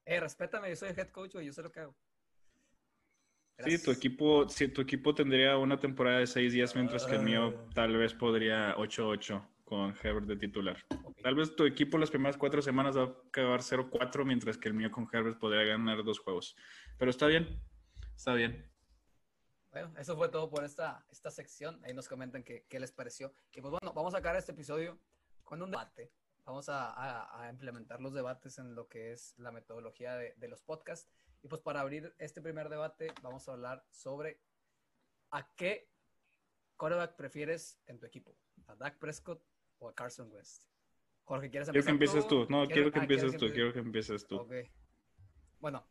Eh, 0.05 0.19
respétame, 0.19 0.69
yo 0.69 0.75
soy 0.75 0.89
el 0.89 0.99
head 0.99 1.09
coach, 1.09 1.33
güey, 1.33 1.45
yo 1.45 1.53
sé 1.53 1.61
lo 1.61 1.71
que 1.71 1.81
hago. 1.81 1.95
Sí, 3.63 3.83
tu 3.83 3.91
equipo, 3.91 4.49
si 4.49 4.67
tu 4.67 4.81
equipo 4.81 5.13
tendría 5.13 5.57
una 5.57 5.79
temporada 5.79 6.19
de 6.19 6.27
seis 6.27 6.53
días, 6.53 6.75
mientras 6.75 7.05
que 7.05 7.15
el 7.15 7.21
mío 7.21 7.53
ah. 7.55 7.69
tal 7.73 7.95
vez 7.97 8.13
podría 8.13 8.75
8-8 8.75 9.47
con 9.63 9.95
Herbert 10.03 10.27
de 10.27 10.35
titular. 10.35 10.77
Tal 11.23 11.35
vez 11.35 11.55
tu 11.55 11.65
equipo 11.65 11.97
las 11.97 12.09
primeras 12.09 12.37
cuatro 12.37 12.61
semanas 12.61 12.97
va 12.97 13.03
a 13.03 13.15
acabar 13.27 13.61
0-4, 13.61 14.25
mientras 14.25 14.57
que 14.57 14.67
el 14.67 14.73
mío 14.73 14.91
con 14.91 15.07
Herbert 15.11 15.39
podría 15.39 15.63
ganar 15.63 16.03
dos 16.03 16.19
juegos. 16.19 16.55
Pero 16.97 17.11
está 17.11 17.27
bien, 17.27 17.61
está 18.15 18.33
bien. 18.33 18.69
Bueno, 19.71 19.93
eso 19.97 20.17
fue 20.17 20.27
todo 20.27 20.49
por 20.49 20.65
esta, 20.65 21.05
esta 21.09 21.31
sección. 21.31 21.79
Ahí 21.85 21.93
nos 21.93 22.09
comentan 22.09 22.43
qué, 22.43 22.65
qué 22.67 22.79
les 22.79 22.91
pareció. 22.91 23.31
Y 23.53 23.61
pues 23.61 23.71
bueno, 23.71 23.93
vamos 23.93 24.13
a 24.13 24.17
sacar 24.17 24.35
este 24.35 24.51
episodio 24.51 24.99
con 25.43 25.61
un 25.61 25.71
debate. 25.71 26.11
Vamos 26.43 26.67
a, 26.67 27.45
a, 27.45 27.49
implementar 27.49 28.01
los 28.01 28.13
debates 28.13 28.57
en 28.57 28.75
lo 28.75 28.89
que 28.89 29.13
es 29.13 29.35
la 29.37 29.51
metodología 29.51 30.15
de, 30.15 30.33
de 30.35 30.47
los 30.49 30.61
podcasts. 30.61 31.09
Y 31.43 31.47
pues 31.47 31.61
para 31.61 31.81
abrir 31.81 32.13
este 32.19 32.41
primer 32.41 32.69
debate, 32.69 33.11
vamos 33.21 33.47
a 33.47 33.53
hablar 33.53 33.83
sobre 33.89 34.41
a 35.31 35.53
qué 35.55 35.89
quarterback 36.77 37.15
prefieres 37.15 37.79
en 37.87 37.99
tu 37.99 38.05
equipo, 38.05 38.37
a 38.67 38.75
Dak 38.75 38.99
Prescott 38.99 39.43
o 39.79 39.89
a 39.89 39.95
Carson 39.95 40.31
West. 40.31 40.65
Jorge, 41.23 41.49
¿quieres 41.49 41.69
empezar? 41.69 41.83
Quiero 41.83 41.85
que 41.85 42.05
empieces 42.05 42.27
tú. 42.27 42.45
No, 42.49 42.67
quiero, 42.67 42.91
que 42.91 42.99
ah, 42.99 43.03
empieces 43.03 43.37
tú. 43.37 43.49
Quiero 43.51 43.73
que 43.73 43.79
empieces 43.79 44.27
tú. 44.27 44.37
Ok. 44.37 44.53
Bueno, 45.59 45.87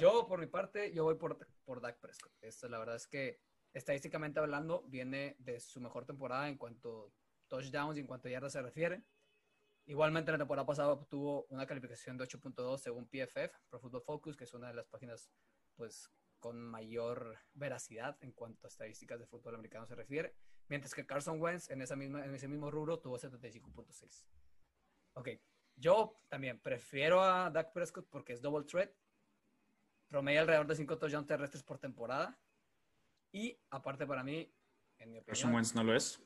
yo 0.00 0.26
por 0.28 0.38
mi 0.38 0.46
parte, 0.46 0.92
yo 0.92 1.04
voy 1.04 1.16
por, 1.16 1.38
por 1.64 1.80
Dak 1.80 1.98
Prescott. 2.00 2.32
Esto 2.40 2.68
la 2.68 2.78
verdad 2.78 2.96
es 2.96 3.06
que 3.06 3.40
estadísticamente 3.72 4.40
hablando, 4.40 4.84
viene 4.88 5.36
de 5.38 5.60
su 5.60 5.80
mejor 5.80 6.06
temporada 6.06 6.48
en 6.48 6.56
cuanto 6.56 7.12
touchdowns 7.48 7.96
y 7.96 8.00
en 8.00 8.06
cuanto 8.06 8.28
a 8.28 8.30
yardas 8.30 8.52
se 8.52 8.62
refiere. 8.62 9.02
Igualmente, 9.86 10.32
la 10.32 10.38
temporada 10.38 10.66
pasada 10.66 10.98
tuvo 11.08 11.46
una 11.48 11.64
calificación 11.64 12.18
de 12.18 12.24
8.2 12.24 12.78
según 12.78 13.06
PFF, 13.06 13.56
Pro 13.68 13.78
Football 13.78 14.02
Focus, 14.02 14.36
que 14.36 14.44
es 14.44 14.52
una 14.52 14.68
de 14.68 14.74
las 14.74 14.88
páginas 14.88 15.30
pues, 15.76 16.10
con 16.40 16.60
mayor 16.60 17.38
veracidad 17.54 18.18
en 18.20 18.32
cuanto 18.32 18.66
a 18.66 18.68
estadísticas 18.68 19.20
de 19.20 19.26
fútbol 19.26 19.54
americano 19.54 19.86
se 19.86 19.94
refiere. 19.94 20.34
Mientras 20.68 20.92
que 20.92 21.06
Carson 21.06 21.40
Wentz 21.40 21.70
en, 21.70 21.82
esa 21.82 21.94
misma, 21.94 22.24
en 22.24 22.34
ese 22.34 22.48
mismo 22.48 22.68
rubro 22.68 22.98
tuvo 22.98 23.16
75.6. 23.16 24.24
Ok, 25.14 25.28
yo 25.76 26.20
también 26.28 26.60
prefiero 26.60 27.22
a 27.22 27.48
Dak 27.50 27.72
Prescott 27.72 28.08
porque 28.10 28.32
es 28.32 28.42
double 28.42 28.66
threat. 28.66 28.92
Promedio 30.08 30.40
alrededor 30.40 30.66
de 30.66 30.74
5 30.74 30.98
touchdowns 30.98 31.28
terrestres 31.28 31.62
por 31.62 31.78
temporada. 31.78 32.36
Y 33.30 33.56
aparte 33.70 34.04
para 34.04 34.24
mí, 34.24 34.52
en 34.98 35.12
mi 35.12 35.18
opinión... 35.18 35.26
Carson 35.26 35.54
Wentz 35.54 35.74
no 35.76 35.84
lo 35.84 35.94
es. 35.94 36.20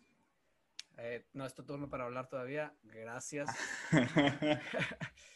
Eh, 0.98 1.26
no 1.32 1.46
es 1.46 1.54
tu 1.54 1.64
turno 1.64 1.88
para 1.88 2.04
hablar 2.04 2.28
todavía. 2.28 2.74
Gracias. 2.82 3.48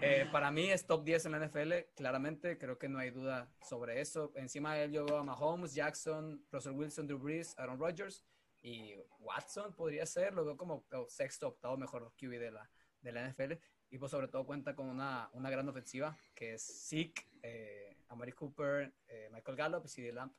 Eh, 0.00 0.26
para 0.32 0.50
mí 0.50 0.70
es 0.70 0.86
top 0.86 1.04
10 1.04 1.26
en 1.26 1.32
la 1.32 1.46
NFL, 1.46 1.72
claramente. 1.94 2.56
Creo 2.56 2.78
que 2.78 2.88
no 2.88 2.98
hay 2.98 3.10
duda 3.10 3.52
sobre 3.68 4.00
eso. 4.00 4.32
Encima 4.34 4.74
de 4.74 4.84
él 4.84 4.92
yo 4.92 5.04
veo 5.04 5.18
a 5.18 5.24
Mahomes, 5.24 5.74
Jackson, 5.74 6.42
Russell 6.50 6.72
Wilson, 6.72 7.06
Drew 7.06 7.18
Brees, 7.18 7.58
Aaron 7.58 7.78
Rodgers 7.78 8.24
y 8.62 8.94
Watson 9.18 9.74
podría 9.74 10.06
ser. 10.06 10.32
Lo 10.32 10.44
veo 10.44 10.56
como 10.56 10.86
sexto, 11.08 11.48
octavo 11.48 11.76
mejor 11.76 12.12
QB 12.18 12.38
de 12.38 12.50
la, 12.50 12.70
de 13.02 13.12
la 13.12 13.28
NFL. 13.28 13.54
Y 13.90 13.98
pues 13.98 14.10
sobre 14.10 14.28
todo 14.28 14.46
cuenta 14.46 14.74
con 14.74 14.86
una, 14.86 15.28
una 15.32 15.50
gran 15.50 15.68
ofensiva 15.68 16.16
que 16.34 16.54
es 16.54 16.88
Zeke, 16.88 17.26
eh, 17.42 17.96
Amari 18.08 18.32
Cooper, 18.32 18.94
eh, 19.08 19.28
Michael 19.32 19.56
Gallup 19.56 19.84
y 19.84 19.88
CD 19.88 20.12
Lamp. 20.12 20.34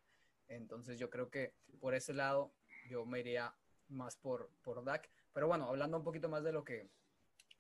Entonces 0.47 0.97
yo 0.97 1.09
creo 1.09 1.29
que 1.29 1.53
por 1.79 1.93
ese 1.93 2.13
lado 2.13 2.53
yo 2.89 3.05
me 3.05 3.19
iría 3.19 3.53
más 3.91 4.15
por, 4.15 4.49
por 4.61 4.83
Dak. 4.83 5.09
Pero 5.33 5.47
bueno, 5.47 5.67
hablando 5.67 5.97
un 5.97 6.03
poquito 6.03 6.29
más 6.29 6.43
de 6.43 6.51
lo 6.51 6.63
que 6.63 6.89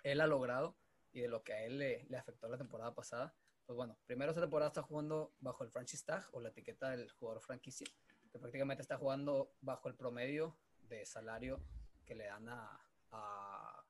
él 0.03 0.21
ha 0.21 0.27
logrado 0.27 0.75
y 1.13 1.21
de 1.21 1.27
lo 1.27 1.43
que 1.43 1.53
a 1.53 1.63
él 1.63 1.77
le, 1.77 2.05
le 2.05 2.17
afectó 2.17 2.47
la 2.47 2.57
temporada 2.57 2.93
pasada, 2.93 3.33
pues 3.65 3.75
bueno, 3.77 3.97
primero 4.05 4.31
esa 4.31 4.41
temporada 4.41 4.69
está 4.69 4.81
jugando 4.81 5.33
bajo 5.39 5.63
el 5.63 5.69
franchise 5.69 6.03
tag 6.05 6.27
o 6.31 6.41
la 6.41 6.49
etiqueta 6.49 6.89
del 6.89 7.11
jugador 7.11 7.41
franquicia, 7.41 7.87
que 8.31 8.39
prácticamente 8.39 8.81
está 8.81 8.97
jugando 8.97 9.53
bajo 9.61 9.87
el 9.87 9.95
promedio 9.95 10.57
de 10.89 11.05
salario 11.05 11.63
que 12.05 12.15
le 12.15 12.25
dan 12.25 12.49
a, 12.49 12.79
a 13.11 13.85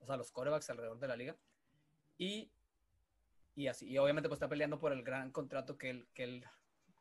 o 0.00 0.06
sea, 0.06 0.16
los 0.16 0.30
corebacks 0.30 0.68
alrededor 0.70 0.98
de 0.98 1.08
la 1.08 1.16
liga. 1.16 1.36
Y, 2.18 2.52
y 3.54 3.68
así, 3.68 3.88
y 3.88 3.98
obviamente 3.98 4.28
pues 4.28 4.36
está 4.36 4.48
peleando 4.48 4.78
por 4.78 4.92
el 4.92 5.02
gran 5.02 5.30
contrato 5.30 5.78
que 5.78 5.90
él, 5.90 6.08
que 6.12 6.24
él 6.24 6.44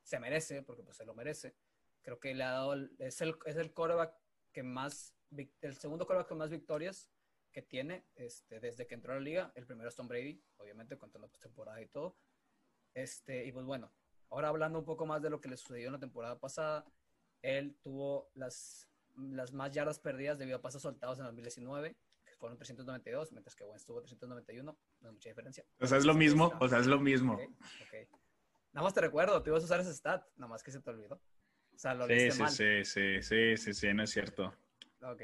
se 0.04 0.20
merece, 0.20 0.64
porque 0.64 0.84
pues 0.84 0.98
se 0.98 1.06
lo 1.06 1.14
merece. 1.14 1.56
Creo 2.02 2.20
que 2.20 2.34
le 2.34 2.44
ha 2.44 2.52
dado, 2.52 2.76
es 3.00 3.22
el, 3.22 3.36
es 3.46 3.56
el 3.56 3.74
coreback 3.74 4.14
que 4.54 4.64
más, 4.64 5.16
el 5.62 5.76
segundo 5.76 6.06
quarterback 6.06 6.30
con 6.30 6.38
más 6.38 6.50
victorias 6.50 7.10
que 7.52 7.62
tiene 7.62 8.06
este, 8.16 8.60
desde 8.60 8.88
que 8.88 8.96
entró 8.96 9.14
a 9.14 9.16
la 9.16 9.22
liga. 9.22 9.52
El 9.56 9.66
primero 9.66 9.90
es 9.90 9.96
Tom 9.96 10.08
Brady, 10.08 10.42
obviamente, 10.58 10.98
contando 10.98 11.28
la 11.28 11.40
temporada 11.40 11.82
y 11.82 11.88
todo. 11.88 12.18
Este, 12.94 13.46
y 13.46 13.52
pues 13.52 13.66
bueno, 13.66 13.92
ahora 14.30 14.50
hablando 14.50 14.80
un 14.80 14.86
poco 14.86 15.06
más 15.06 15.22
de 15.22 15.30
lo 15.30 15.42
que 15.42 15.50
le 15.50 15.58
sucedió 15.58 15.88
en 15.88 15.94
la 15.94 16.00
temporada 16.00 16.40
pasada, 16.40 16.86
él 17.42 17.78
tuvo 17.82 18.32
las, 18.34 18.90
las 19.16 19.52
más 19.54 19.72
yardas 19.74 20.00
perdidas 20.00 20.38
debido 20.40 20.58
a 20.58 20.62
pasos 20.62 20.82
soltados 20.82 21.20
en 21.20 21.26
2019, 21.26 21.96
que 22.26 22.36
fueron 22.36 22.58
392, 22.58 23.32
mientras 23.32 23.56
que 23.56 23.64
Wentz 23.64 23.86
tuvo 23.86 24.02
391, 24.02 24.78
no 25.02 25.08
hay 25.08 25.14
mucha 25.14 25.30
diferencia. 25.30 25.66
O 25.80 25.88
sea, 25.88 25.98
es 25.98 26.06
lo 26.06 26.14
mismo, 26.14 26.52
o 26.60 26.68
sea, 26.68 26.80
es 26.80 26.88
lo 26.88 27.00
mismo. 27.00 27.38
Nada 28.72 28.86
más 28.86 28.94
te 28.94 29.02
recuerdo, 29.02 29.42
te 29.44 29.50
ibas 29.50 29.62
a 29.64 29.66
usar 29.66 29.80
ese 29.80 29.94
stat, 29.94 30.26
nada 30.36 30.50
más 30.50 30.64
que 30.64 30.72
se 30.72 30.80
te 30.80 30.90
olvidó. 30.90 31.22
O 31.76 31.78
sea, 31.78 31.94
lo 31.94 32.08
sí, 32.08 32.32
sí, 32.32 32.44
sí, 32.48 32.86
sí, 32.86 33.22
sí, 33.22 33.58
sí, 33.58 33.74
sí, 33.74 33.94
no 33.94 34.04
es 34.04 34.12
cierto. 34.12 34.54
Ok. 35.02 35.22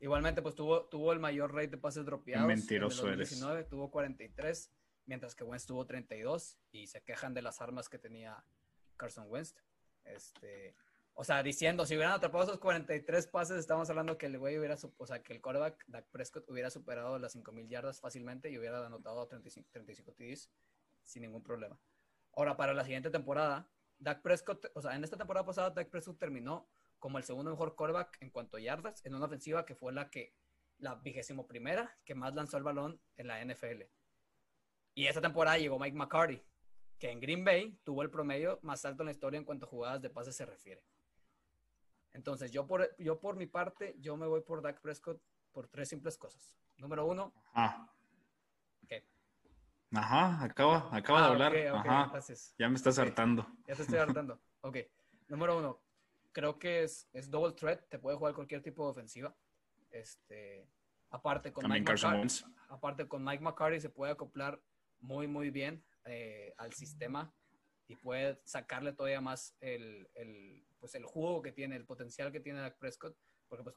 Igualmente, 0.00 0.40
pues 0.40 0.54
tuvo, 0.54 0.86
tuvo 0.86 1.12
el 1.12 1.18
mayor 1.18 1.52
rate 1.52 1.68
de 1.68 1.76
pases 1.76 2.06
dropeados. 2.06 2.46
Mentiroso 2.46 3.06
en 3.06 3.14
el 3.14 3.18
2019, 3.18 3.58
eres. 3.58 3.68
Tuvo 3.68 3.90
43, 3.90 4.72
mientras 5.06 5.34
que 5.34 5.44
Wentz 5.44 5.66
tuvo 5.66 5.84
32 5.84 6.58
y 6.72 6.86
se 6.86 7.02
quejan 7.02 7.34
de 7.34 7.42
las 7.42 7.60
armas 7.60 7.88
que 7.88 7.98
tenía 7.98 8.42
Carson 8.96 9.26
Wentz. 9.28 9.54
Este, 10.04 10.74
o 11.14 11.24
sea, 11.24 11.42
diciendo, 11.42 11.84
si 11.84 11.96
hubieran 11.96 12.14
atrapado 12.14 12.44
esos 12.44 12.58
43 12.58 13.26
pases, 13.26 13.58
estamos 13.58 13.90
hablando 13.90 14.16
que 14.16 14.26
el 14.26 14.38
güey 14.38 14.58
hubiera, 14.58 14.76
o 14.96 15.06
sea, 15.06 15.22
que 15.22 15.34
el 15.34 15.42
quarterback, 15.42 15.84
Dak 15.86 16.06
Prescott, 16.10 16.48
hubiera 16.48 16.70
superado 16.70 17.18
las 17.18 17.32
5000 17.32 17.68
yardas 17.68 18.00
fácilmente 18.00 18.50
y 18.50 18.58
hubiera 18.58 18.86
anotado 18.86 19.26
35, 19.26 19.68
35 19.70 20.12
TDs 20.12 20.50
sin 21.04 21.22
ningún 21.22 21.42
problema. 21.42 21.78
Ahora, 22.34 22.56
para 22.56 22.72
la 22.72 22.84
siguiente 22.84 23.10
temporada, 23.10 23.68
Dak 24.00 24.22
Prescott, 24.22 24.66
o 24.74 24.82
sea, 24.82 24.96
en 24.96 25.04
esta 25.04 25.16
temporada 25.16 25.46
pasada, 25.46 25.70
Dak 25.70 25.90
Prescott 25.90 26.18
terminó 26.18 26.68
como 26.98 27.18
el 27.18 27.24
segundo 27.24 27.50
mejor 27.50 27.76
quarterback 27.76 28.16
en 28.20 28.30
cuanto 28.30 28.56
a 28.56 28.60
yardas, 28.60 29.04
en 29.04 29.14
una 29.14 29.26
ofensiva 29.26 29.64
que 29.64 29.74
fue 29.74 29.92
la 29.92 30.10
que, 30.10 30.34
la 30.78 30.96
vigésimo 30.96 31.46
primera 31.46 31.98
que 32.04 32.14
más 32.14 32.34
lanzó 32.34 32.56
el 32.56 32.62
balón 32.62 33.00
en 33.16 33.26
la 33.26 33.44
NFL. 33.44 33.82
Y 34.94 35.06
esta 35.06 35.20
temporada 35.20 35.58
llegó 35.58 35.78
Mike 35.78 35.96
McCarty, 35.96 36.42
que 36.98 37.10
en 37.10 37.20
Green 37.20 37.44
Bay 37.44 37.78
tuvo 37.84 38.02
el 38.02 38.10
promedio 38.10 38.58
más 38.62 38.84
alto 38.84 39.02
en 39.02 39.06
la 39.06 39.12
historia 39.12 39.38
en 39.38 39.44
cuanto 39.44 39.66
a 39.66 39.68
jugadas 39.68 40.02
de 40.02 40.10
pase 40.10 40.32
se 40.32 40.46
refiere. 40.46 40.82
Entonces, 42.12 42.50
yo 42.50 42.66
por, 42.66 42.94
yo 42.98 43.20
por 43.20 43.36
mi 43.36 43.46
parte, 43.46 43.94
yo 44.00 44.16
me 44.16 44.26
voy 44.26 44.40
por 44.40 44.62
Dak 44.62 44.80
Prescott 44.80 45.22
por 45.52 45.68
tres 45.68 45.88
simples 45.88 46.18
cosas. 46.18 46.56
Número 46.78 47.06
uno. 47.06 47.32
Ah. 47.54 47.88
Ajá, 49.92 50.44
acaba, 50.44 50.88
acaba 50.92 51.20
de 51.20 51.26
ah, 51.26 51.30
hablar. 51.30 51.56
Ajá. 51.56 52.12
ya 52.58 52.68
me 52.68 52.76
estás 52.76 52.98
hartando. 52.98 53.46
Ya 53.66 53.74
te 53.74 53.82
estoy 53.82 53.98
hartando. 53.98 54.40
ok. 54.60 54.76
Número 55.28 55.58
uno. 55.58 55.80
Creo 56.32 56.58
que 56.58 56.84
es, 56.84 57.08
es 57.12 57.30
double 57.30 57.52
threat. 57.54 57.88
Te 57.88 57.98
puede 57.98 58.16
jugar 58.16 58.34
cualquier 58.34 58.62
tipo 58.62 58.84
de 58.84 58.90
ofensiva. 58.90 59.34
Este, 59.90 60.68
aparte 61.10 61.52
con 61.52 61.68
Mike 61.68 61.92
McCarthy, 61.92 62.44
aparte 62.68 63.08
con 63.08 63.24
Mike 63.24 63.42
McCarthy 63.42 63.80
se 63.80 63.90
puede 63.90 64.12
acoplar 64.12 64.62
muy 65.00 65.26
muy 65.26 65.50
bien 65.50 65.84
eh, 66.04 66.54
al 66.56 66.72
sistema 66.72 67.32
y 67.88 67.96
puede 67.96 68.40
sacarle 68.44 68.92
todavía 68.92 69.20
más 69.20 69.56
el, 69.60 70.08
el, 70.14 70.64
pues 70.78 70.94
el 70.94 71.04
juego 71.04 71.42
que 71.42 71.50
tiene, 71.50 71.74
el 71.74 71.84
potencial 71.84 72.30
que 72.30 72.38
tiene 72.38 72.60
Dak 72.60 72.78
Prescott, 72.78 73.16
porque 73.48 73.64
pues 73.64 73.76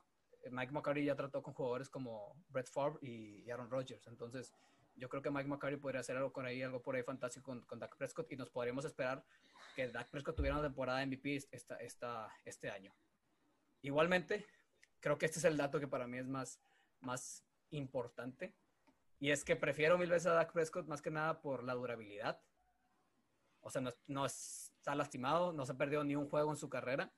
Mike 0.51 0.71
McCarthy 0.71 1.05
ya 1.05 1.15
trató 1.15 1.41
con 1.41 1.55
jugadores 1.55 1.89
como 1.89 2.35
Brett 2.49 2.69
Favre 2.69 2.99
y 3.01 3.49
Aaron 3.49 3.71
Rodgers, 3.71 4.05
entonces 4.05 4.53
yo 4.95 5.09
creo 5.09 5.21
que 5.21 5.31
Mike 5.31 5.49
McCarthy 5.49 5.77
podría 5.77 6.01
hacer 6.01 6.17
algo 6.17 6.31
con 6.31 6.45
ahí, 6.45 6.61
algo 6.61 6.81
por 6.81 6.95
ahí 6.95 7.03
fantástico 7.03 7.45
con, 7.45 7.61
con 7.65 7.79
Dak 7.79 7.97
Prescott 7.97 8.31
y 8.31 8.35
nos 8.35 8.49
podríamos 8.49 8.85
esperar 8.85 9.23
que 9.75 9.87
Dak 9.89 10.09
Prescott 10.09 10.35
tuviera 10.35 10.55
una 10.55 10.67
temporada 10.67 11.05
MVP 11.05 11.35
esta, 11.51 11.75
esta, 11.77 12.29
este 12.45 12.69
año. 12.69 12.93
Igualmente, 13.81 14.45
creo 14.99 15.17
que 15.17 15.25
este 15.25 15.39
es 15.39 15.45
el 15.45 15.57
dato 15.57 15.79
que 15.79 15.87
para 15.87 16.07
mí 16.07 16.17
es 16.17 16.27
más, 16.27 16.59
más 17.01 17.43
importante. 17.71 18.55
Y 19.19 19.31
es 19.31 19.43
que 19.43 19.55
prefiero 19.55 19.97
mil 19.97 20.09
veces 20.09 20.27
a 20.27 20.33
Dak 20.33 20.51
Prescott 20.51 20.87
más 20.87 21.01
que 21.01 21.11
nada 21.11 21.41
por 21.41 21.63
la 21.63 21.73
durabilidad. 21.73 22.41
O 23.61 23.69
sea, 23.69 23.81
no, 24.07 24.25
está 24.25 24.95
lastimado, 24.95 25.53
no 25.53 25.65
se 25.65 25.71
ha 25.71 25.77
perdido 25.77 26.03
ni 26.03 26.15
un 26.15 26.29
juego 26.29 26.51
en 26.51 26.57
su 26.57 26.69
carrera. 26.69 27.13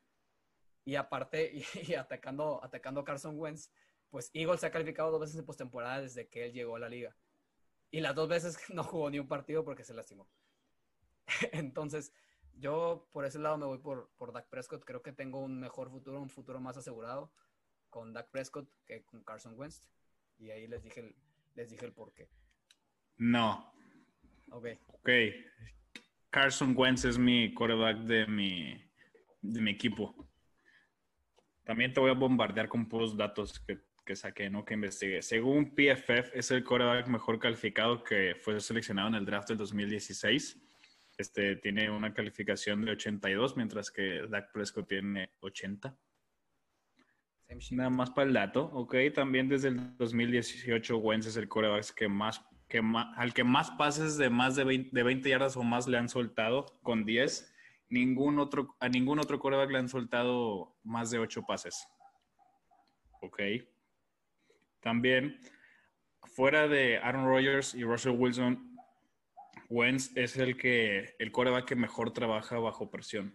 Y 0.84 0.96
aparte, 0.96 1.52
y, 1.88 1.94
atacando, 1.96 2.64
atacando 2.64 3.02
a 3.02 3.06
Carson 3.06 3.40
Wentz, 3.40 3.72
pues 4.10 4.30
Eagles 4.34 4.62
se 4.62 4.68
ha 4.68 4.72
calificado 4.72 5.12
dos 5.12 5.22
veces 5.22 5.38
en 5.38 5.46
postemporada 5.46 6.02
desde 6.02 6.28
que 6.28 6.46
él 6.46 6.54
llegó 6.54 6.76
a 6.76 6.80
la 6.80 6.90
liga. 6.90 7.16
Y 7.96 8.02
las 8.02 8.14
dos 8.14 8.28
veces 8.28 8.58
no 8.74 8.84
jugó 8.84 9.10
ni 9.10 9.20
un 9.20 9.28
partido 9.30 9.64
porque 9.64 9.86
se 9.86 9.94
lastimó. 9.94 10.28
Entonces, 11.54 12.12
yo 12.58 13.08
por 13.14 13.24
ese 13.24 13.40
lado 13.40 13.58
me 13.58 13.66
voy 13.66 13.78
por, 13.78 14.12
por 14.18 14.34
Dak 14.34 14.50
Prescott. 14.50 14.84
Creo 14.84 15.02
que 15.02 15.14
tengo 15.14 15.40
un 15.40 15.62
mejor 15.62 15.90
futuro, 15.90 16.20
un 16.20 16.30
futuro 16.30 16.60
más 16.60 16.76
asegurado 16.76 17.32
con 17.90 18.12
Dak 18.12 18.30
Prescott 18.32 18.70
que 18.86 19.06
con 19.06 19.24
Carson 19.24 19.58
Wentz. 19.58 19.88
Y 20.38 20.50
ahí 20.50 20.68
les 20.68 20.84
dije 20.84 21.00
el, 21.00 21.16
les 21.54 21.70
dije 21.70 21.86
el 21.86 21.94
por 21.94 22.14
qué. 22.14 22.28
No. 23.16 23.74
Ok. 24.52 24.68
Ok. 24.88 25.10
Carson 26.30 26.76
Wentz 26.76 27.06
es 27.06 27.18
mi 27.18 27.54
quarterback 27.54 28.00
de 28.00 28.28
mi, 28.28 28.74
de 29.42 29.62
mi 29.62 29.72
equipo. 29.72 30.14
También 31.64 31.94
te 31.94 32.02
voy 32.02 32.12
a 32.12 32.14
bombardear 32.14 32.68
con 32.68 32.90
puros 32.90 33.16
datos 33.16 33.58
que, 33.62 33.80
que 34.06 34.16
saqué, 34.16 34.50
¿no? 34.50 34.64
Que 34.64 34.76
investigué. 34.76 35.22
Según 35.22 35.74
PFF, 35.74 36.38
es 36.38 36.52
el 36.52 36.64
quarterback 36.64 37.08
mejor 37.08 37.40
calificado 37.40 38.04
que 38.04 38.36
fue 38.40 38.60
seleccionado 38.62 39.10
en 39.10 39.16
el 39.16 39.26
draft 39.26 39.50
del 39.50 39.58
2016. 39.58 40.62
Este 41.18 41.56
tiene 41.56 41.90
una 41.90 42.14
calificación 42.14 42.86
de 42.86 42.92
82, 42.92 43.58
mientras 43.58 43.90
que 43.90 44.22
Dak 44.30 44.52
Prescott 44.52 44.88
tiene 44.88 45.32
80. 45.40 45.98
Nada 47.72 47.90
más 47.90 48.10
para 48.12 48.28
el 48.28 48.34
dato, 48.34 48.66
ok. 48.74 48.96
También 49.14 49.48
desde 49.48 49.70
el 49.70 49.98
2018, 49.98 50.98
Wentz 50.98 51.28
es 51.28 51.38
el 51.38 51.48
coreback 51.48 51.94
que 51.94 52.08
más, 52.08 52.42
que 52.68 52.82
al 53.16 53.34
que 53.34 53.44
más 53.44 53.72
pases 53.72 54.18
de 54.18 54.30
más 54.30 54.56
de 54.56 54.64
20, 54.64 55.30
yardas 55.30 55.56
o 55.56 55.64
más 55.64 55.88
le 55.88 55.98
han 55.98 56.10
soltado, 56.10 56.66
con 56.84 57.06
10. 57.06 57.54
Ningún 57.90 58.40
otro, 58.40 58.76
a 58.80 58.90
ningún 58.90 59.20
otro 59.20 59.40
coreback 59.40 59.72
le 59.72 59.78
han 59.78 59.90
soltado 59.90 60.76
más 60.84 61.12
de 61.12 61.20
8 61.20 61.44
pases. 61.48 61.88
Ok. 63.22 63.42
También, 64.86 65.40
fuera 66.36 66.68
de 66.68 67.00
Aaron 67.00 67.26
Rodgers 67.26 67.74
y 67.74 67.84
Russell 67.84 68.16
Wilson, 68.16 68.78
Wentz 69.68 70.16
es 70.16 70.38
el 70.38 70.58
que 70.58 71.16
el 71.18 71.32
coreback 71.32 71.66
que 71.66 71.76
mejor 71.76 72.14
trabaja 72.14 72.60
bajo 72.60 72.92
presión. 72.92 73.34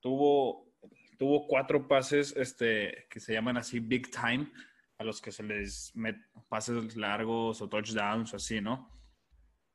Tuvo 0.00 0.72
tuvo 1.18 1.46
cuatro 1.46 1.86
pases 1.86 2.34
este, 2.34 3.06
que 3.10 3.20
se 3.20 3.34
llaman 3.34 3.58
así 3.58 3.78
big 3.78 4.10
time, 4.10 4.50
a 4.96 5.04
los 5.04 5.20
que 5.20 5.32
se 5.32 5.42
les 5.42 5.94
meten 5.94 6.24
pases 6.48 6.96
largos 6.96 7.60
o 7.60 7.68
touchdowns 7.68 8.32
o 8.32 8.36
así, 8.36 8.62
¿no? 8.62 8.90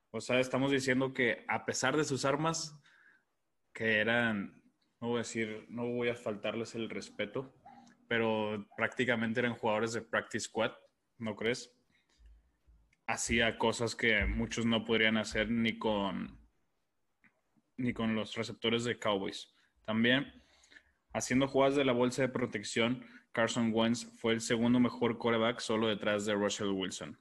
O 0.10 0.22
sea, 0.22 0.40
estamos 0.40 0.72
diciendo 0.72 1.14
que 1.14 1.46
a 1.48 1.66
pesar 1.66 1.96
de 1.96 2.04
sus 2.04 2.26
armas, 2.26 2.76
que 3.74 4.00
eran, 4.00 4.60
no 5.00 5.10
voy 5.10 5.18
a 5.18 5.20
decir, 5.20 5.68
no 5.70 5.86
voy 5.86 6.10
a 6.10 6.16
faltarles 6.16 6.74
el 6.74 6.90
respeto, 6.90 7.54
pero 8.08 8.66
prácticamente 8.78 9.40
eran 9.40 9.56
jugadores 9.56 9.94
de 9.94 10.02
practice 10.02 10.46
squad, 10.46 10.72
¿no 11.18 11.36
crees? 11.36 11.74
Hacía 13.08 13.58
cosas 13.58 13.96
que 13.96 14.26
muchos 14.26 14.66
no 14.66 14.86
podrían 14.86 15.18
hacer 15.18 15.50
ni 15.50 15.78
con 15.78 16.40
ni 17.76 17.92
con 17.92 18.16
los 18.16 18.36
receptores 18.36 18.84
de 18.84 19.00
Cowboys. 19.00 19.52
También 19.84 20.44
Haciendo 21.14 21.48
jugadas 21.48 21.76
de 21.76 21.86
la 21.86 21.94
bolsa 21.94 22.24
de 22.24 22.30
protección, 22.30 23.06
Carson 23.34 23.72
Wentz 23.72 24.12
fue 24.18 24.34
el 24.34 24.42
segundo 24.42 24.80
mejor 24.80 25.20
quarterback 25.20 25.60
solo 25.60 25.88
detrás 25.88 26.26
de 26.26 26.34
Russell 26.34 26.70
Wilson. 26.70 27.20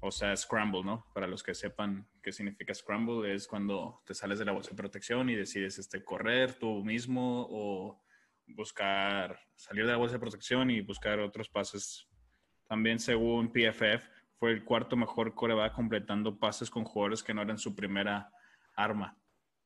O 0.00 0.10
sea, 0.10 0.36
scramble, 0.36 0.84
¿no? 0.84 1.06
Para 1.14 1.26
los 1.26 1.42
que 1.42 1.54
sepan 1.54 2.06
qué 2.22 2.32
significa 2.32 2.74
scramble, 2.74 3.34
es 3.34 3.48
cuando 3.48 4.02
te 4.04 4.12
sales 4.12 4.38
de 4.38 4.44
la 4.44 4.52
bolsa 4.52 4.70
de 4.70 4.76
protección 4.76 5.30
y 5.30 5.36
decides 5.36 5.78
este, 5.78 6.04
correr 6.04 6.58
tú 6.58 6.84
mismo 6.84 7.46
o 7.48 8.03
buscar, 8.46 9.38
salir 9.54 9.84
de 9.84 9.92
la 9.92 9.96
bolsa 9.96 10.14
de 10.14 10.20
protección 10.20 10.70
y 10.70 10.80
buscar 10.80 11.18
otros 11.20 11.48
pases. 11.48 12.08
También, 12.66 12.98
según 12.98 13.52
PFF, 13.52 14.08
fue 14.38 14.52
el 14.52 14.64
cuarto 14.64 14.96
mejor 14.96 15.34
quarterback 15.34 15.74
completando 15.74 16.38
pases 16.38 16.70
con 16.70 16.84
jugadores 16.84 17.22
que 17.22 17.34
no 17.34 17.42
eran 17.42 17.58
su 17.58 17.74
primera 17.74 18.30
arma, 18.74 19.16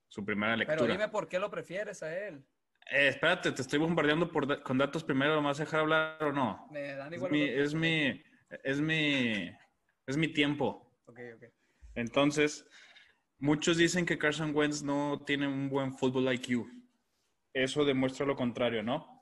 su 0.09 0.25
primera 0.25 0.57
lectura. 0.57 0.79
Pero 0.79 0.93
dime 0.93 1.09
por 1.09 1.29
qué 1.29 1.39
lo 1.39 1.51
prefieres 1.51 2.03
a 2.03 2.17
él. 2.17 2.45
Eh, 2.91 3.09
espérate, 3.09 3.53
te 3.53 3.63
estoy 3.63 3.79
bombardeando 3.79 4.31
por, 4.31 4.63
con 4.63 4.79
datos 4.79 5.05
primero, 5.05 5.41
¿me 5.41 5.49
vas 5.49 5.61
a 5.61 5.65
dejar 5.65 5.81
hablar 5.81 6.23
o 6.25 6.33
no? 6.33 6.67
Me 6.71 6.95
dan 6.95 7.13
igual. 7.13 7.35
Es 7.35 7.75
mi, 7.75 8.23
es 8.65 8.81
mi, 8.81 9.53
es 10.07 10.17
mi, 10.17 10.29
tiempo. 10.29 10.97
Ok, 11.05 11.19
ok. 11.37 11.45
Entonces, 11.95 12.67
muchos 13.39 13.77
dicen 13.77 14.07
que 14.07 14.17
Carson 14.17 14.55
Wentz 14.55 14.83
no 14.83 15.23
tiene 15.27 15.47
un 15.47 15.69
buen 15.69 15.93
fútbol 15.93 16.33
IQ. 16.33 16.67
Eso 17.65 17.85
demuestra 17.85 18.25
lo 18.25 18.37
contrario, 18.37 18.85
¿no? 18.85 19.21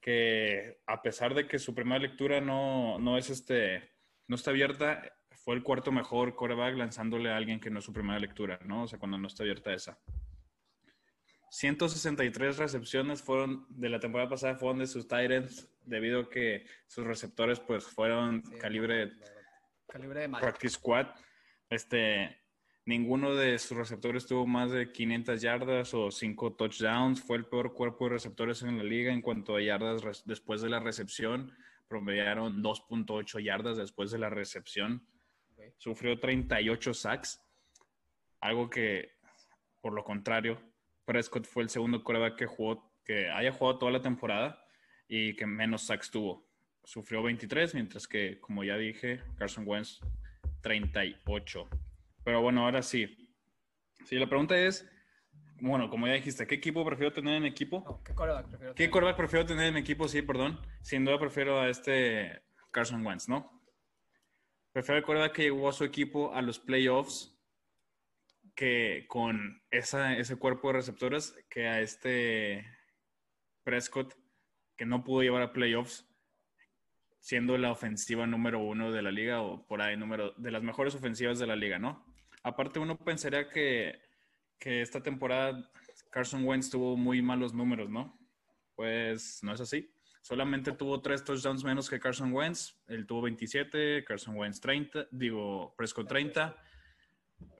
Que 0.00 0.80
a 0.86 1.02
pesar 1.02 1.34
de 1.34 1.46
que 1.46 1.58
su 1.58 1.74
primera 1.74 2.00
lectura 2.00 2.40
no, 2.40 2.98
no 2.98 3.18
es 3.18 3.28
este, 3.28 3.92
no 4.26 4.36
está 4.36 4.52
abierta, 4.52 5.02
fue 5.30 5.54
el 5.54 5.62
cuarto 5.62 5.92
mejor 5.92 6.34
coreback 6.34 6.76
lanzándole 6.76 7.30
a 7.30 7.36
alguien 7.36 7.60
que 7.60 7.68
no 7.68 7.80
es 7.80 7.84
su 7.84 7.92
primera 7.92 8.18
lectura, 8.18 8.58
¿no? 8.64 8.84
O 8.84 8.88
sea, 8.88 8.98
cuando 8.98 9.18
no 9.18 9.26
está 9.26 9.42
abierta 9.42 9.74
esa. 9.74 9.98
163 11.50 12.56
recepciones 12.56 13.22
fueron 13.22 13.66
de 13.68 13.90
la 13.90 14.00
temporada 14.00 14.30
pasada 14.30 14.56
fueron 14.56 14.78
de 14.78 14.86
sus 14.86 15.06
Titans 15.06 15.68
debido 15.84 16.20
a 16.20 16.30
que 16.30 16.64
sus 16.86 17.04
receptores 17.04 17.60
pues 17.60 17.84
fueron 17.84 18.40
calibre 18.58 19.12
calibre 19.86 20.20
de 20.20 20.28
practice 20.30 20.76
squad. 20.76 21.08
Este 21.68 22.41
ninguno 22.84 23.34
de 23.34 23.58
sus 23.58 23.76
receptores 23.76 24.26
tuvo 24.26 24.46
más 24.46 24.70
de 24.70 24.92
500 24.92 25.40
yardas 25.40 25.94
o 25.94 26.10
5 26.10 26.54
touchdowns. 26.54 27.22
Fue 27.22 27.36
el 27.36 27.46
peor 27.46 27.74
cuerpo 27.74 28.04
de 28.04 28.14
receptores 28.14 28.62
en 28.62 28.78
la 28.78 28.84
liga 28.84 29.12
en 29.12 29.22
cuanto 29.22 29.56
a 29.56 29.62
yardas 29.62 30.24
después 30.24 30.62
de 30.62 30.70
la 30.70 30.80
recepción. 30.80 31.52
Promediaron 31.88 32.62
2.8 32.62 33.42
yardas 33.42 33.76
después 33.76 34.10
de 34.10 34.18
la 34.18 34.30
recepción. 34.30 35.06
Sufrió 35.78 36.18
38 36.18 36.94
sacks. 36.94 37.40
Algo 38.40 38.68
que, 38.68 39.12
por 39.80 39.92
lo 39.92 40.02
contrario, 40.02 40.60
Prescott 41.04 41.46
fue 41.46 41.62
el 41.62 41.68
segundo 41.68 42.02
coreback 42.02 42.36
que 42.36 42.46
jugó, 42.46 42.92
que 43.04 43.28
haya 43.30 43.52
jugado 43.52 43.78
toda 43.78 43.92
la 43.92 44.02
temporada 44.02 44.64
y 45.06 45.36
que 45.36 45.46
menos 45.46 45.82
sacks 45.82 46.10
tuvo. 46.10 46.48
Sufrió 46.84 47.22
23, 47.22 47.74
mientras 47.74 48.08
que, 48.08 48.40
como 48.40 48.64
ya 48.64 48.76
dije, 48.76 49.22
Carson 49.36 49.64
Wentz 49.66 50.00
38. 50.62 51.68
Pero 52.24 52.42
bueno, 52.42 52.64
ahora 52.64 52.82
sí. 52.82 53.16
Sí, 54.04 54.16
la 54.16 54.28
pregunta 54.28 54.56
es, 54.56 54.88
bueno, 55.60 55.88
como 55.90 56.06
ya 56.06 56.14
dijiste, 56.14 56.46
¿qué 56.46 56.56
equipo 56.56 56.84
prefiero 56.84 57.12
tener 57.12 57.36
en 57.36 57.44
equipo? 57.44 58.02
¿Qué 58.04 58.14
coreback 58.14 58.48
prefiero 58.48 58.74
tener? 58.74 58.74
¿Qué 58.74 58.90
coreback 58.90 59.16
prefiero 59.16 59.46
tener 59.46 59.66
en 59.66 59.76
equipo? 59.76 60.08
Sí, 60.08 60.22
perdón. 60.22 60.60
Sin 60.82 61.04
duda 61.04 61.18
prefiero 61.18 61.60
a 61.60 61.68
este 61.68 62.42
Carson 62.70 63.04
Wentz, 63.06 63.28
¿no? 63.28 63.62
Prefiero 64.72 64.98
el 64.98 65.04
coreback 65.04 65.32
que 65.32 65.42
llegó 65.42 65.68
a 65.68 65.72
su 65.72 65.84
equipo 65.84 66.34
a 66.34 66.42
los 66.42 66.58
playoffs 66.58 67.32
que 68.54 69.06
con 69.08 69.62
esa, 69.70 70.16
ese 70.16 70.36
cuerpo 70.36 70.68
de 70.68 70.74
receptores 70.74 71.34
que 71.48 71.68
a 71.68 71.80
este 71.80 72.66
Prescott, 73.62 74.14
que 74.76 74.86
no 74.86 75.04
pudo 75.04 75.22
llevar 75.22 75.42
a 75.42 75.52
playoffs, 75.52 76.06
siendo 77.22 77.56
la 77.56 77.70
ofensiva 77.70 78.26
número 78.26 78.58
uno 78.58 78.90
de 78.90 79.00
la 79.00 79.12
liga 79.12 79.42
o 79.42 79.64
por 79.64 79.80
ahí 79.80 79.96
número 79.96 80.32
de 80.36 80.50
las 80.50 80.64
mejores 80.64 80.96
ofensivas 80.96 81.38
de 81.38 81.46
la 81.46 81.54
liga, 81.54 81.78
¿no? 81.78 82.04
Aparte 82.42 82.80
uno 82.80 82.98
pensaría 82.98 83.48
que, 83.48 84.00
que 84.58 84.82
esta 84.82 85.00
temporada 85.00 85.70
Carson 86.10 86.44
Wentz 86.44 86.68
tuvo 86.68 86.96
muy 86.96 87.22
malos 87.22 87.54
números, 87.54 87.88
¿no? 87.88 88.18
Pues 88.74 89.38
no 89.44 89.54
es 89.54 89.60
así. 89.60 89.88
Solamente 90.20 90.72
tuvo 90.72 91.00
tres 91.00 91.22
touchdowns 91.22 91.62
menos 91.62 91.88
que 91.88 92.00
Carson 92.00 92.32
Wentz. 92.32 92.74
Él 92.88 93.06
tuvo 93.06 93.22
27, 93.22 94.02
Carson 94.04 94.36
Wentz 94.36 94.60
30, 94.60 95.06
digo, 95.12 95.74
Prescott 95.76 96.08
30. 96.08 96.56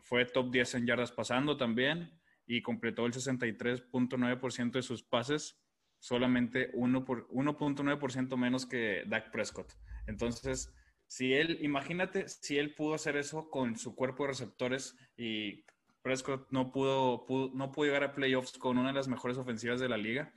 Fue 0.01 0.25
top 0.25 0.51
10 0.51 0.75
en 0.75 0.87
yardas 0.87 1.13
pasando 1.13 1.57
también 1.57 2.21
y 2.49 2.63
completó 2.63 3.07
el 3.07 3.13
63.9% 3.13 4.73
de 4.73 4.83
sus 4.83 5.05
pases, 5.05 5.62
solamente 6.03 6.73
1.9% 6.73 8.37
menos 8.37 8.67
que 8.67 9.05
Dak 9.07 9.31
Prescott. 9.31 9.73
Entonces, 10.09 10.75
si 11.07 11.33
él, 11.33 11.59
imagínate, 11.63 12.27
si 12.29 12.59
él 12.59 12.75
pudo 12.75 12.95
hacer 12.95 13.17
eso 13.17 13.49
con 13.51 13.77
su 13.77 13.95
cuerpo 13.95 14.25
de 14.25 14.31
receptores 14.31 14.97
y 15.17 15.65
Prescott 16.03 16.51
no 16.51 16.73
pudo, 16.73 17.25
no 17.55 17.71
pudo 17.71 17.87
llegar 17.87 18.03
a 18.03 18.15
playoffs 18.15 18.59
con 18.59 18.79
una 18.79 18.89
de 18.89 18.95
las 18.95 19.07
mejores 19.07 19.39
ofensivas 19.39 19.79
de 19.79 19.89
la 19.89 19.97
liga. 19.97 20.35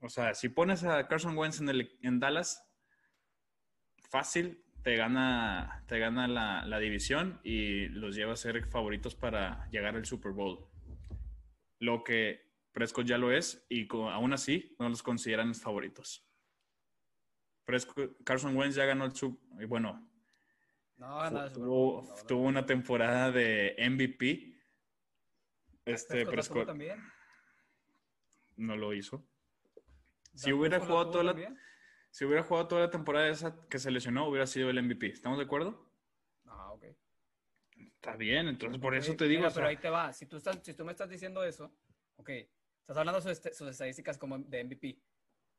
O 0.00 0.08
sea, 0.08 0.34
si 0.34 0.48
pones 0.48 0.82
a 0.82 1.06
Carson 1.06 1.38
Wentz 1.38 1.60
en, 1.60 1.68
el, 1.68 1.96
Dallas, 2.18 2.68
fácil, 4.10 4.64
te 4.82 4.96
gana, 4.96 5.84
te 5.86 6.00
gana 6.00 6.26
la, 6.26 6.64
la, 6.66 6.80
división 6.80 7.38
y 7.44 7.86
los 7.90 8.16
lleva 8.16 8.32
a 8.32 8.36
ser 8.36 8.66
favoritos 8.66 9.14
para 9.14 9.70
llegar 9.70 9.94
al 9.94 10.04
Super 10.04 10.32
Bowl. 10.32 10.66
Lo 11.78 12.02
que 12.02 12.43
Prescott 12.74 13.06
ya 13.06 13.16
lo 13.16 13.32
es 13.32 13.64
y 13.68 13.88
aún 13.90 14.32
así 14.32 14.74
no 14.80 14.88
los 14.88 15.02
consideran 15.02 15.54
favoritos. 15.54 16.26
Carson 18.24 18.56
Wentz 18.56 18.74
ya 18.74 18.84
ganó 18.84 19.06
el 19.06 19.14
Super 19.14 19.62
y 19.62 19.64
bueno, 19.64 20.06
tuvo, 21.54 22.04
tuvo, 22.26 22.42
una 22.42 22.66
temporada 22.66 23.30
de 23.30 23.76
MVP 23.78 24.60
este 25.86 26.26
Prescott 26.26 26.66
también. 26.66 27.00
No 28.56 28.76
lo 28.76 28.92
hizo. 28.92 29.24
Si 30.34 30.52
hubiera 30.52 30.80
jugado 30.80 31.10
toda 31.10 31.24
la 31.24 31.56
si 32.10 32.24
hubiera 32.24 32.42
jugado 32.44 32.68
toda 32.68 32.80
la 32.82 32.90
temporada 32.90 33.28
esa 33.28 33.66
que 33.68 33.78
se 33.78 33.90
lesionó, 33.90 34.28
hubiera 34.28 34.46
sido 34.46 34.70
el 34.70 34.80
MVP. 34.80 35.08
¿Estamos 35.08 35.38
de 35.38 35.44
acuerdo? 35.44 35.90
Ah, 36.46 36.72
ok. 36.72 36.84
Está 37.76 38.16
bien, 38.16 38.46
entonces 38.46 38.80
por 38.80 38.94
eso 38.94 39.16
te 39.16 39.26
digo. 39.26 39.48
pero 39.52 39.66
ahí 39.66 39.76
te 39.76 39.90
va. 39.90 40.12
Si 40.12 40.26
tú, 40.26 40.36
estás, 40.36 40.60
si 40.62 40.74
tú 40.74 40.84
me 40.84 40.92
estás 40.92 41.08
diciendo 41.08 41.42
eso, 41.42 41.74
ok. 42.16 42.30
Estás 42.84 42.98
hablando 42.98 43.18
de 43.18 43.34
sus, 43.34 43.68
estadísticas 43.68 44.18
como 44.18 44.38
de 44.38 44.62
MVP 44.62 45.00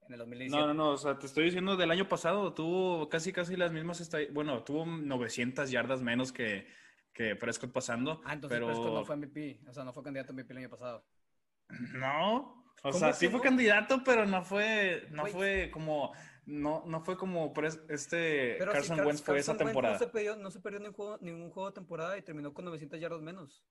en 0.08 0.14
el 0.14 0.20
2017. 0.20 0.62
No, 0.62 0.68
no, 0.68 0.74
no. 0.76 0.90
O 0.92 0.98
sea, 0.98 1.18
te 1.18 1.26
estoy 1.26 1.46
diciendo 1.46 1.76
del 1.76 1.90
año 1.90 2.08
pasado. 2.08 2.54
Tuvo 2.54 3.10
casi, 3.10 3.34
casi 3.34 3.56
las 3.56 3.72
mismas 3.72 4.00
estadísticas. 4.00 4.36
Bueno, 4.36 4.64
tuvo 4.64 4.86
900 4.86 5.72
yardas 5.72 6.04
menos 6.04 6.32
que, 6.32 6.68
que 7.14 7.36
Prescott 7.36 7.72
pasando. 7.72 8.22
Ah, 8.26 8.34
entonces 8.34 8.56
pero... 8.56 8.68
Prescott 8.68 8.94
no 8.94 9.06
fue 9.06 9.16
MVP, 9.16 9.62
o 9.68 9.74
sea, 9.74 9.84
no 9.84 9.92
fue 9.92 10.04
candidato 10.04 10.34
a 10.34 10.36
MVP 10.36 10.54
el 10.54 10.60
año 10.60 10.70
pasado. 10.70 11.04
No, 11.96 12.66
o 12.84 12.94
sea, 12.94 13.14
sí 13.14 13.30
fue 13.30 13.42
candidato, 13.42 14.04
pero 14.06 14.28
no 14.28 14.44
fue, 14.44 15.08
no 15.10 15.26
fue 15.26 15.72
como, 15.72 16.14
no, 16.46 16.84
no 16.86 17.02
fue 17.02 17.18
como 17.18 17.52
este 17.90 18.58
Carson 18.60 19.00
Wentz 19.00 19.24
fue 19.24 19.40
esa 19.40 19.58
temporada. 19.58 19.96
no 19.96 20.00
se 20.00 20.08
perdió, 20.08 20.36
no 20.36 20.52
se 20.52 20.60
perdió 20.60 20.80
ningún, 20.80 20.94
juego, 20.94 21.18
ningún 21.20 21.50
juego 21.50 21.70
de 21.70 21.74
temporada 21.74 22.16
y 22.18 22.22
terminó 22.22 22.54
con 22.54 22.66
900 22.66 23.00
yardas 23.00 23.22
menos. 23.22 23.66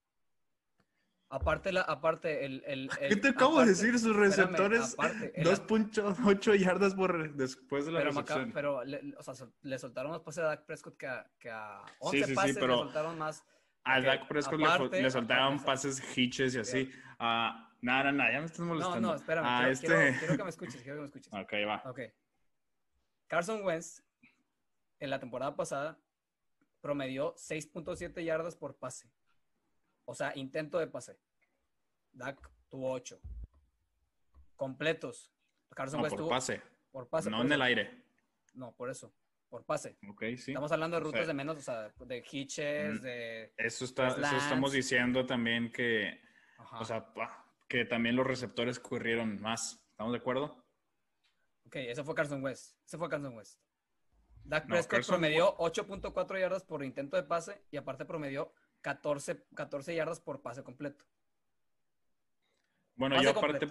Aparte, 1.29 1.71
la, 1.71 1.81
aparte 1.81 2.45
el, 2.45 2.63
el, 2.67 2.89
¿Qué 3.09 3.15
te 3.15 3.29
acabo 3.29 3.59
de 3.59 3.67
decir? 3.67 3.97
Sus 3.97 4.15
receptores, 4.15 4.95
2.8 4.95 6.55
yardas 6.55 6.93
por 6.93 7.33
después 7.33 7.87
de 7.87 7.91
la 7.93 8.01
recepción. 8.01 8.51
pero, 8.53 8.83
le, 8.83 9.01
o 9.17 9.23
sea, 9.23 9.33
le 9.63 9.79
soltaron 9.79 10.11
más 10.11 10.21
pases 10.21 10.43
a 10.43 10.47
Dak 10.47 10.65
Prescott 10.65 10.97
que 10.97 11.07
a, 11.07 11.27
que 11.39 11.49
a 11.49 11.81
11 11.99 12.17
sí, 12.17 12.23
sí, 12.25 12.35
pases, 12.35 12.53
sí, 12.53 12.59
pero 12.61 12.75
le 12.75 12.83
soltaron 12.83 13.17
más. 13.17 13.43
A 13.83 14.01
Dak 14.01 14.27
Prescott 14.27 14.59
le, 14.59 15.01
le, 15.01 15.09
soltaron 15.09 15.63
pases 15.63 15.99
hitches 16.15 16.55
y 16.55 16.59
así. 16.59 16.91
Uh, 17.19 17.51
nada, 17.81 18.11
nada, 18.11 18.31
ya 18.31 18.39
me 18.39 18.45
estás 18.45 18.59
molestando. 18.59 19.01
No, 19.01 19.07
no, 19.07 19.15
espérame. 19.15 19.45
Ah, 19.45 19.59
quiero, 19.61 19.71
este... 19.71 19.87
quiero, 19.87 20.19
quiero, 20.19 20.37
que 20.37 20.43
me 20.43 20.49
escuches, 20.49 20.81
quiero 20.83 20.95
que 20.97 21.01
me 21.01 21.07
escuches. 21.07 21.33
Ok, 21.33 21.53
va. 21.67 21.81
Ok. 21.85 21.99
Carson 23.27 23.63
Wentz, 23.65 24.03
en 24.99 25.09
la 25.09 25.19
temporada 25.19 25.55
pasada, 25.55 25.97
promedió 26.81 27.33
6.7 27.35 28.23
yardas 28.23 28.55
por 28.55 28.77
pase. 28.77 29.09
O 30.05 30.13
sea, 30.13 30.31
intento 30.35 30.79
de 30.79 30.87
pase. 30.87 31.17
Dak 32.11 32.39
tuvo 32.69 32.91
8. 32.91 33.19
Completos. 34.55 35.31
Carson 35.75 36.01
Wentz 36.01 36.15
por 36.15 36.29
pase. 36.29 36.61
Por 36.91 37.09
pase. 37.09 37.29
No 37.29 37.41
en 37.41 37.51
el 37.51 37.61
aire. 37.61 38.05
No, 38.53 38.71
por 38.73 38.89
eso. 38.89 39.13
Por 39.49 39.65
pase. 39.65 39.97
Sí. 40.37 40.51
Estamos 40.51 40.71
hablando 40.71 40.97
de 40.97 41.03
rutas 41.03 41.27
de 41.27 41.33
menos, 41.33 41.57
o 41.57 41.61
sea, 41.61 41.91
de 41.99 42.23
hitches, 42.23 43.01
mm, 43.01 43.03
de. 43.03 43.53
Eso, 43.57 43.85
está, 43.85 44.07
eso 44.07 44.37
estamos 44.37 44.71
diciendo 44.71 45.25
también 45.25 45.71
que. 45.71 46.21
O 46.79 46.85
sea, 46.85 47.05
que 47.67 47.85
también 47.85 48.15
los 48.15 48.25
receptores 48.25 48.79
corrieron 48.79 49.41
más. 49.41 49.81
¿Estamos 49.91 50.13
de 50.13 50.19
acuerdo? 50.19 50.65
Ok, 51.65 51.75
eso 51.77 52.03
fue 52.03 52.15
Carson 52.15 52.43
West. 52.43 52.75
Ese 52.85 52.97
fue 52.97 53.09
Carson 53.09 53.35
West. 53.35 53.59
Dak 54.43 54.67
Prescott 54.67 55.05
promedió 55.07 55.57
8.4 55.57 56.39
yardas 56.39 56.63
por 56.63 56.83
intento 56.83 57.17
de 57.17 57.23
pase 57.23 57.63
y 57.71 57.77
aparte 57.77 58.05
promedió 58.05 58.53
14, 58.85 59.47
14 59.55 59.95
yardas 59.95 60.19
por 60.19 60.43
pase 60.43 60.61
completo. 60.63 61.05
Bueno, 62.95 63.19
yo 63.19 63.31
aparte... 63.31 63.67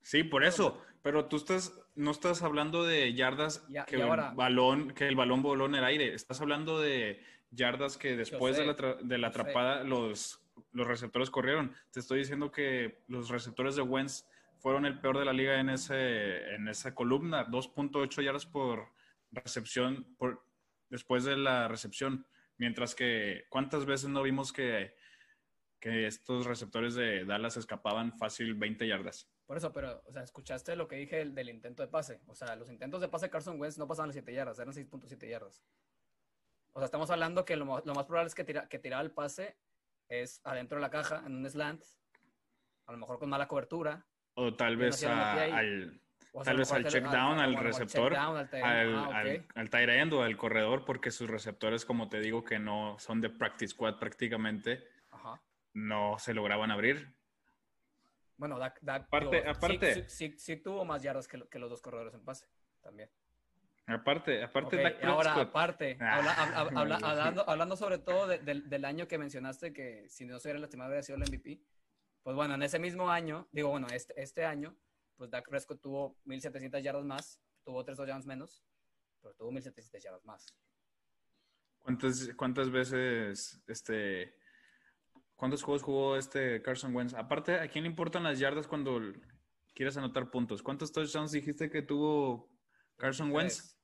Sí, 0.00 0.24
por 0.24 0.42
eso. 0.42 0.82
Pero 1.02 1.26
tú 1.26 1.36
estás, 1.36 1.78
no 1.94 2.10
estás 2.10 2.42
hablando 2.42 2.84
de 2.84 3.12
yardas 3.12 3.62
que, 3.86 3.96
el 3.96 4.06
balón, 4.34 4.94
que 4.94 5.06
el 5.06 5.16
balón 5.16 5.42
voló 5.42 5.66
en 5.66 5.74
el 5.74 5.84
aire. 5.84 6.14
Estás 6.14 6.40
hablando 6.40 6.80
de 6.80 7.22
yardas 7.50 7.98
que 7.98 8.16
después 8.16 8.56
de 8.56 8.64
la, 8.64 8.72
de 8.72 9.18
la 9.18 9.28
atrapada 9.28 9.84
los, 9.84 10.40
los 10.72 10.86
receptores 10.86 11.28
corrieron. 11.28 11.74
Te 11.90 12.00
estoy 12.00 12.20
diciendo 12.20 12.50
que 12.50 13.02
los 13.08 13.28
receptores 13.28 13.76
de 13.76 13.82
Wentz 13.82 14.24
fueron 14.60 14.86
el 14.86 14.98
peor 14.98 15.18
de 15.18 15.26
la 15.26 15.34
liga 15.34 15.60
en, 15.60 15.68
ese, 15.68 16.54
en 16.54 16.68
esa 16.68 16.94
columna. 16.94 17.46
2.8 17.48 18.22
yardas 18.22 18.46
por 18.46 18.88
recepción 19.30 20.06
por, 20.16 20.42
después 20.88 21.24
de 21.24 21.36
la 21.36 21.68
recepción. 21.68 22.26
Mientras 22.56 22.94
que, 22.94 23.44
¿cuántas 23.48 23.84
veces 23.84 24.08
no 24.08 24.22
vimos 24.22 24.52
que, 24.52 24.94
que 25.80 26.06
estos 26.06 26.46
receptores 26.46 26.94
de 26.94 27.24
Dallas 27.24 27.56
escapaban 27.56 28.16
fácil 28.16 28.54
20 28.54 28.86
yardas? 28.86 29.28
Por 29.46 29.56
eso, 29.56 29.72
pero, 29.72 30.02
o 30.06 30.12
sea, 30.12 30.22
escuchaste 30.22 30.76
lo 30.76 30.88
que 30.88 30.96
dije 30.96 31.16
del, 31.16 31.34
del, 31.34 31.50
intento 31.50 31.82
de 31.82 31.88
pase. 31.88 32.20
O 32.26 32.34
sea, 32.34 32.56
los 32.56 32.70
intentos 32.70 33.00
de 33.00 33.08
pase 33.08 33.26
de 33.26 33.30
Carson 33.30 33.60
Wentz 33.60 33.76
no 33.76 33.86
pasaban 33.86 34.08
las 34.08 34.14
7 34.14 34.32
yardas, 34.32 34.58
eran 34.58 34.72
6.7 34.72 35.28
yardas. 35.28 35.62
O 36.72 36.80
sea, 36.80 36.86
estamos 36.86 37.10
hablando 37.10 37.44
que 37.44 37.56
lo, 37.56 37.64
lo 37.64 37.94
más 37.94 38.06
probable 38.06 38.28
es 38.28 38.34
que, 38.34 38.44
tira, 38.44 38.68
que 38.68 38.78
tiraba 38.78 39.02
el 39.02 39.12
pase 39.12 39.56
es 40.08 40.40
adentro 40.44 40.76
de 40.76 40.82
la 40.82 40.90
caja, 40.90 41.22
en 41.26 41.36
un 41.36 41.48
slant, 41.48 41.84
a 42.86 42.92
lo 42.92 42.98
mejor 42.98 43.18
con 43.18 43.28
mala 43.28 43.48
cobertura. 43.48 44.06
O 44.34 44.54
tal 44.54 44.76
vez 44.76 45.02
al, 45.04 46.00
tal 46.42 46.56
vez 46.56 46.72
al 46.72 46.84
check 46.86 47.04
down, 47.04 47.38
al, 47.38 47.54
receptor, 47.54 48.14
al, 48.16 48.48
al, 48.52 49.46
al, 49.54 49.70
tight 49.70 49.88
end 49.88 50.12
o 50.14 50.22
al 50.22 50.36
corredor, 50.36 50.84
porque 50.84 51.10
sus 51.10 51.30
receptores, 51.30 51.84
como 51.84 52.08
te 52.08 52.20
digo, 52.20 52.44
que 52.44 52.58
no 52.58 52.96
son 52.98 53.20
de 53.20 53.30
practice 53.30 53.72
squad 53.72 53.98
prácticamente, 53.98 54.88
no 55.74 56.18
se 56.18 56.34
lograban 56.34 56.70
abrir. 56.70 57.14
Bueno, 58.36 58.58
Dak, 58.58 58.80
aparte, 58.88 59.48
aparte 59.48 60.08
sí, 60.08 60.34
sí, 60.36 60.56
tuvo 60.56 60.84
más 60.84 61.02
yardas 61.02 61.28
que, 61.28 61.48
que, 61.48 61.58
los 61.58 61.70
dos 61.70 61.80
corredores 61.80 62.14
en 62.14 62.24
pase, 62.24 62.48
también. 62.80 63.08
Aparte, 63.86 64.42
aparte 64.42 64.76
okay, 64.76 65.08
Ahora, 65.08 65.34
aparte, 65.34 65.98
ah. 66.00 66.66
hablando, 66.74 67.48
hablando, 67.48 67.76
sobre 67.76 67.98
todo 67.98 68.26
del 68.26 68.84
año 68.84 69.06
que 69.06 69.18
mencionaste, 69.18 69.72
que 69.72 70.08
si 70.08 70.24
no 70.24 70.38
se 70.38 70.48
hubiera 70.48 70.58
lastimado 70.58 70.88
hubiera 70.88 71.02
sido 71.02 71.18
el 71.18 71.30
MVP, 71.30 71.60
pues 72.22 72.34
bueno, 72.34 72.54
en 72.54 72.62
ese 72.62 72.78
mismo 72.78 73.10
año, 73.10 73.46
digo, 73.52 73.68
bueno, 73.68 73.86
este, 73.92 74.20
este 74.20 74.46
año, 74.46 74.74
pues 75.16 75.30
Dak 75.30 75.48
Prescott 75.48 75.80
tuvo 75.80 76.16
1.700 76.26 76.82
yardas 76.82 77.04
más, 77.04 77.40
tuvo 77.64 77.84
3 77.84 77.96
touchdowns 77.96 78.26
menos, 78.26 78.64
pero 79.20 79.34
tuvo 79.34 79.52
1.700 79.52 80.02
yardas 80.02 80.24
más. 80.24 80.46
¿Cuántas, 81.78 82.30
cuántas 82.36 82.70
veces, 82.70 83.62
este, 83.66 84.34
cuántos 85.36 85.62
juegos 85.62 85.82
jugó 85.82 86.16
este 86.16 86.62
Carson 86.62 86.94
Wentz? 86.94 87.14
Aparte, 87.14 87.56
¿a 87.56 87.68
quién 87.68 87.84
le 87.84 87.90
importan 87.90 88.22
las 88.22 88.38
yardas 88.38 88.66
cuando 88.66 89.00
quieres 89.74 89.96
anotar 89.96 90.30
puntos? 90.30 90.62
¿Cuántos 90.62 90.92
touchdowns 90.92 91.32
dijiste 91.32 91.70
que 91.70 91.82
tuvo 91.82 92.50
Carson 92.96 93.30
Wentz? 93.30 93.74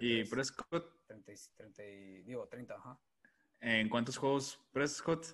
y 0.00 0.24
Prescott. 0.24 0.94
30, 1.06 1.82
digo, 2.24 2.46
30, 2.48 2.74
ajá. 2.74 3.00
¿En 3.60 3.88
cuántos 3.88 4.16
juegos 4.16 4.60
Prescott? 4.72 5.26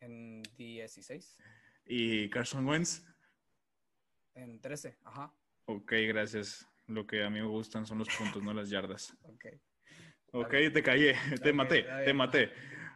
En 0.00 0.42
16. 0.56 1.38
¿Y 1.86 2.30
Carson 2.30 2.66
Wentz? 2.66 3.04
En 4.34 4.60
13, 4.60 4.98
ajá. 5.04 5.32
Ok, 5.66 5.92
gracias. 6.08 6.66
Lo 6.86 7.06
que 7.06 7.22
a 7.22 7.30
mí 7.30 7.40
me 7.40 7.46
gustan 7.46 7.86
son 7.86 7.98
los 7.98 8.08
puntos, 8.08 8.42
no 8.42 8.52
las 8.52 8.70
yardas. 8.70 9.16
Ok. 9.24 9.46
Ok, 10.32 10.54
te 10.72 10.82
callé, 10.82 11.16
te 11.42 11.52
maté, 11.52 11.82
te 12.04 12.14
maté. 12.14 12.52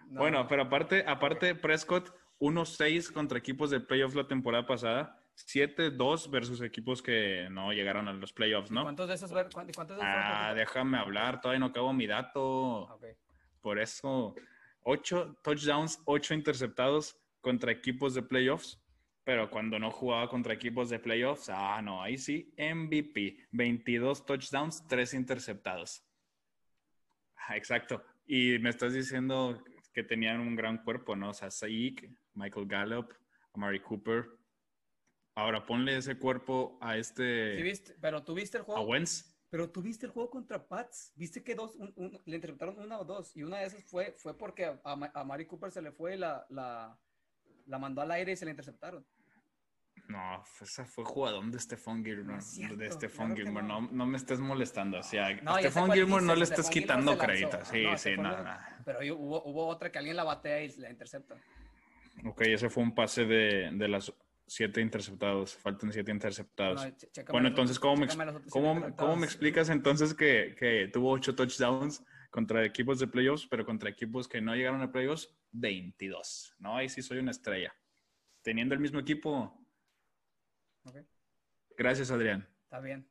bueno, 0.08 0.46
pero 0.46 0.62
aparte, 0.62 1.04
aparte 1.04 1.56
Prescott, 1.56 2.14
1-6 2.38 3.12
contra 3.12 3.38
equipos 3.38 3.70
de 3.70 3.80
playoffs 3.80 4.14
la 4.14 4.28
temporada 4.28 4.64
pasada. 4.66 5.20
7-2 5.36 6.30
versus 6.30 6.60
equipos 6.60 7.02
que 7.02 7.48
no 7.50 7.72
llegaron 7.72 8.06
a 8.06 8.12
los 8.12 8.32
playoffs, 8.32 8.70
¿no? 8.70 8.82
¿Cuántos 8.82 9.08
de 9.08 9.14
esos? 9.14 9.32
¿cuántos 9.52 9.96
de 9.96 10.02
ah, 10.02 10.52
déjame 10.54 10.96
hablar, 10.96 11.40
todavía 11.40 11.58
no 11.58 11.66
acabo 11.66 11.92
mi 11.92 12.06
dato. 12.06 12.82
Okay. 12.94 13.14
Por 13.60 13.80
eso, 13.80 14.34
8 14.82 15.38
touchdowns, 15.42 16.00
8 16.04 16.34
interceptados 16.34 17.18
contra 17.40 17.72
equipos 17.72 18.14
de 18.14 18.22
playoffs 18.22 18.80
Pero 19.24 19.50
cuando 19.50 19.78
no 19.78 19.90
jugaba 19.90 20.28
contra 20.28 20.52
equipos 20.52 20.90
de 20.90 20.98
playoffs, 20.98 21.48
ah, 21.48 21.80
no, 21.82 22.02
ahí 22.02 22.18
sí, 22.18 22.54
MVP. 22.58 23.38
22 23.52 24.26
touchdowns, 24.26 24.86
3 24.86 25.14
interceptados. 25.14 26.04
Ah, 27.36 27.56
exacto. 27.56 28.02
Y 28.26 28.58
me 28.58 28.68
estás 28.68 28.92
diciendo 28.92 29.62
que 29.94 30.02
tenían 30.02 30.40
un 30.40 30.54
gran 30.54 30.82
cuerpo, 30.84 31.16
¿no? 31.16 31.30
O 31.30 31.34
sea, 31.34 31.50
Saik, 31.50 32.10
Michael 32.34 32.66
Gallup, 32.66 33.14
Amari 33.54 33.80
Cooper. 33.80 34.26
Ahora 35.36 35.64
ponle 35.64 35.96
ese 35.96 36.18
cuerpo 36.18 36.78
a 36.80 36.98
este. 36.98 37.56
Sí, 37.56 37.62
viste, 37.62 37.96
pero 38.00 38.22
tuviste 38.22 38.58
el 38.58 38.64
juego. 38.64 38.80
A 38.80 38.84
Wentz. 38.84 39.30
Pero 39.48 39.70
tuviste 39.70 40.06
el 40.06 40.12
juego 40.12 40.30
contra 40.30 40.66
Pats. 40.66 41.12
Viste 41.16 41.42
que 41.42 41.54
dos, 41.54 41.76
le 42.24 42.34
interpretaron 42.34 42.78
una 42.78 42.98
o 42.98 43.04
dos. 43.04 43.36
Y 43.36 43.42
una 43.42 43.58
de 43.58 43.66
esas 43.66 43.84
fue, 43.84 44.14
fue 44.18 44.36
porque 44.36 44.64
a, 44.64 44.78
a 44.82 45.24
Mari 45.24 45.46
Cooper 45.46 45.70
se 45.70 45.80
le 45.80 45.92
fue 45.92 46.16
la, 46.16 46.44
la, 46.50 46.98
la 47.66 47.78
mandó 47.78 48.02
al 48.02 48.10
aire 48.10 48.32
y 48.32 48.36
se 48.36 48.44
la 48.44 48.50
interceptaron. 48.50 49.06
No, 50.08 50.44
esa 50.60 50.84
fue 50.84 51.04
jugador 51.04 51.44
de 51.46 51.58
Stephon 51.58 52.04
Gilmore. 52.04 52.38
de 52.76 52.90
Stephon 52.90 53.34
Gilmore. 53.34 53.66
No. 53.66 53.80
no. 53.80 54.06
me 54.06 54.16
estés 54.16 54.38
molestando. 54.38 54.98
O 54.98 55.02
sea, 55.02 55.34
no, 55.42 55.56
Stephon 55.58 55.90
Gilmore 55.92 56.24
no 56.24 56.34
le 56.34 56.44
estés 56.44 56.68
quitando 56.68 57.16
crédito. 57.16 57.58
Sí, 57.64 57.86
sí, 57.96 58.16
nada. 58.16 58.82
Pero 58.84 58.98
hubo, 59.16 59.42
hubo, 59.44 59.66
otra 59.66 59.90
que 59.90 59.98
alguien 59.98 60.16
la 60.16 60.24
batea 60.24 60.62
y 60.62 60.68
la 60.76 60.90
intercepta. 60.90 61.36
Ok, 62.24 62.42
ese 62.42 62.68
fue 62.68 62.82
un 62.82 62.94
pase 62.94 63.24
de, 63.24 63.70
de 63.72 63.88
las 63.88 64.12
siete 64.46 64.80
interceptados. 64.80 65.56
Faltan 65.56 65.92
siete 65.92 66.10
interceptados. 66.10 66.86
bueno, 67.30 67.48
entonces, 67.48 67.78
¿cómo 67.78 67.96
me, 67.96 68.08
¿cómo, 68.50 68.94
¿cómo 68.96 69.16
me 69.16 69.26
explicas 69.26 69.68
entonces 69.68 70.14
que, 70.14 70.54
que 70.58 70.88
tuvo 70.92 71.10
ocho 71.10 71.34
touchdowns 71.34 72.04
contra 72.30 72.64
equipos 72.64 72.98
de 72.98 73.06
playoffs, 73.06 73.46
pero 73.46 73.64
contra 73.64 73.88
equipos 73.88 74.28
que 74.28 74.40
no 74.40 74.54
llegaron 74.54 74.82
a 74.82 74.92
playoffs, 74.92 75.34
22? 75.52 76.56
No, 76.58 76.76
ahí 76.76 76.88
sí 76.88 77.02
soy 77.02 77.18
una 77.18 77.30
estrella. 77.30 77.74
Teniendo 78.42 78.74
el 78.74 78.80
mismo 78.80 79.00
equipo, 79.00 79.63
Gracias, 81.76 82.10
Adrián. 82.10 82.48
Está 82.64 82.80
bien. 82.80 83.08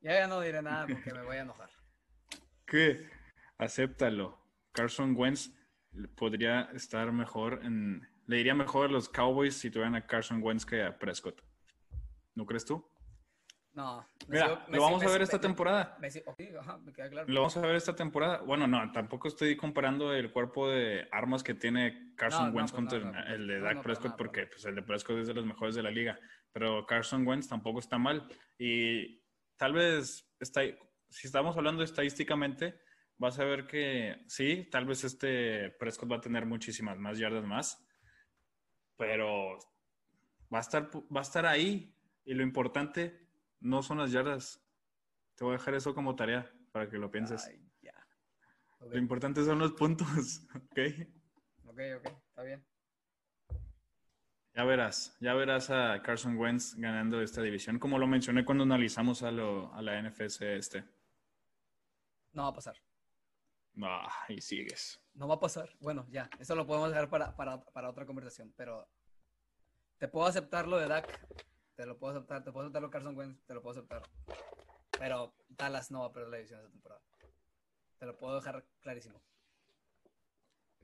Ya, 0.00 0.14
ya 0.14 0.26
no 0.26 0.40
diré 0.40 0.62
nada 0.62 0.86
porque 0.86 1.12
me 1.12 1.22
voy 1.22 1.36
a 1.36 1.42
enojar. 1.42 1.70
¿Qué? 2.66 3.08
Acéptalo. 3.58 4.38
Carson 4.72 5.14
Wentz 5.16 5.50
podría 6.16 6.62
estar 6.74 7.12
mejor 7.12 7.60
en... 7.62 8.06
Le 8.26 8.40
iría 8.40 8.54
mejor 8.54 8.86
a 8.86 8.92
los 8.92 9.08
Cowboys 9.08 9.54
si 9.56 9.70
tuvieran 9.70 9.94
a 9.94 10.06
Carson 10.06 10.42
Wentz 10.42 10.64
que 10.64 10.82
a 10.82 10.98
Prescott. 10.98 11.42
¿No 12.34 12.46
crees 12.46 12.64
tú? 12.64 12.84
No. 13.74 14.06
Mira, 14.28 14.64
lo 14.68 14.82
vamos 14.82 15.02
a 15.02 15.08
ver 15.08 15.22
esta 15.22 15.40
temporada. 15.40 15.98
Lo 17.26 17.40
vamos 17.40 17.56
a 17.56 17.60
ver 17.60 17.74
esta 17.74 17.94
temporada. 17.94 18.38
Bueno, 18.38 18.66
no, 18.66 18.92
tampoco 18.92 19.28
estoy 19.28 19.56
comparando 19.56 20.14
el 20.14 20.30
cuerpo 20.32 20.68
de 20.68 21.08
armas 21.10 21.42
que 21.42 21.54
tiene 21.54 22.14
Carson 22.16 22.54
Wentz 22.54 22.72
pues 22.72 22.88
contra 22.90 23.22
el 23.34 23.46
de 23.46 23.60
Dak 23.60 23.82
Prescott, 23.82 24.16
porque 24.16 24.46
pues, 24.46 24.64
el 24.64 24.76
de 24.76 24.82
Prescott 24.82 25.18
es 25.18 25.26
de 25.26 25.34
los 25.34 25.44
mejores 25.44 25.74
de 25.74 25.82
la 25.82 25.90
liga. 25.90 26.18
Pero 26.54 26.86
Carson 26.86 27.26
Wentz 27.26 27.48
tampoco 27.48 27.80
está 27.80 27.98
mal. 27.98 28.26
Y 28.56 29.20
tal 29.56 29.74
vez, 29.74 30.32
está, 30.38 30.62
si 31.10 31.26
estamos 31.26 31.56
hablando 31.56 31.82
estadísticamente, 31.82 32.80
vas 33.18 33.38
a 33.40 33.44
ver 33.44 33.66
que 33.66 34.24
sí, 34.28 34.68
tal 34.70 34.86
vez 34.86 35.02
este 35.02 35.70
Prescott 35.72 36.12
va 36.12 36.16
a 36.16 36.20
tener 36.20 36.46
muchísimas 36.46 36.98
más 36.98 37.18
yardas 37.18 37.44
más, 37.44 37.84
pero 38.96 39.58
va 40.52 40.58
a 40.58 40.60
estar, 40.60 40.88
va 40.94 41.20
a 41.20 41.22
estar 41.22 41.44
ahí. 41.44 41.94
Y 42.24 42.34
lo 42.34 42.42
importante 42.44 43.28
no 43.60 43.82
son 43.82 43.98
las 43.98 44.12
yardas. 44.12 44.64
Te 45.34 45.44
voy 45.44 45.54
a 45.54 45.58
dejar 45.58 45.74
eso 45.74 45.92
como 45.92 46.14
tarea 46.14 46.50
para 46.70 46.88
que 46.88 46.98
lo 46.98 47.10
pienses. 47.10 47.50
Lo 48.80 48.98
importante 48.98 49.44
son 49.44 49.58
los 49.58 49.72
puntos, 49.72 50.46
¿ok? 50.54 50.78
Ok, 51.66 51.80
ok, 51.96 52.06
está 52.28 52.42
bien. 52.42 52.64
Ya 54.54 54.64
verás, 54.64 55.16
ya 55.20 55.34
verás 55.34 55.70
a 55.70 56.00
Carson 56.02 56.36
Wentz 56.36 56.76
ganando 56.76 57.20
esta 57.20 57.42
división, 57.42 57.78
como 57.78 57.98
lo 57.98 58.06
mencioné 58.06 58.44
cuando 58.44 58.62
analizamos 58.64 59.22
a, 59.22 59.32
lo, 59.32 59.74
a 59.74 59.82
la 59.82 60.00
NFC 60.00 60.42
este. 60.42 60.84
No 62.32 62.44
va 62.44 62.48
a 62.48 62.54
pasar. 62.54 62.76
Ah, 63.82 64.08
y 64.28 64.40
sigues. 64.40 65.00
No 65.14 65.26
va 65.26 65.34
a 65.34 65.40
pasar. 65.40 65.68
Bueno, 65.80 66.06
ya, 66.10 66.30
eso 66.38 66.54
lo 66.54 66.66
podemos 66.66 66.90
dejar 66.90 67.08
para, 67.08 67.34
para, 67.34 67.64
para 67.64 67.90
otra 67.90 68.06
conversación, 68.06 68.52
pero 68.56 68.88
te 69.98 70.06
puedo 70.06 70.26
aceptar 70.26 70.68
lo 70.68 70.78
de 70.78 70.86
Dak 70.86 71.26
te 71.74 71.86
lo 71.86 71.98
puedo 71.98 72.14
aceptar, 72.14 72.44
te 72.44 72.52
puedo 72.52 72.66
aceptar 72.66 72.82
lo 72.82 72.90
Carson 72.90 73.16
Wentz, 73.16 73.44
te 73.46 73.54
lo 73.54 73.62
puedo 73.62 73.78
aceptar. 73.78 74.02
Pero 74.98 75.34
Dallas 75.48 75.90
no 75.90 76.00
va 76.00 76.06
a 76.06 76.12
perder 76.12 76.30
la 76.30 76.36
división 76.36 76.60
esta 76.60 76.70
temporada. 76.70 77.02
Te 77.98 78.06
lo 78.06 78.16
puedo 78.16 78.36
dejar 78.36 78.64
clarísimo. 78.80 79.20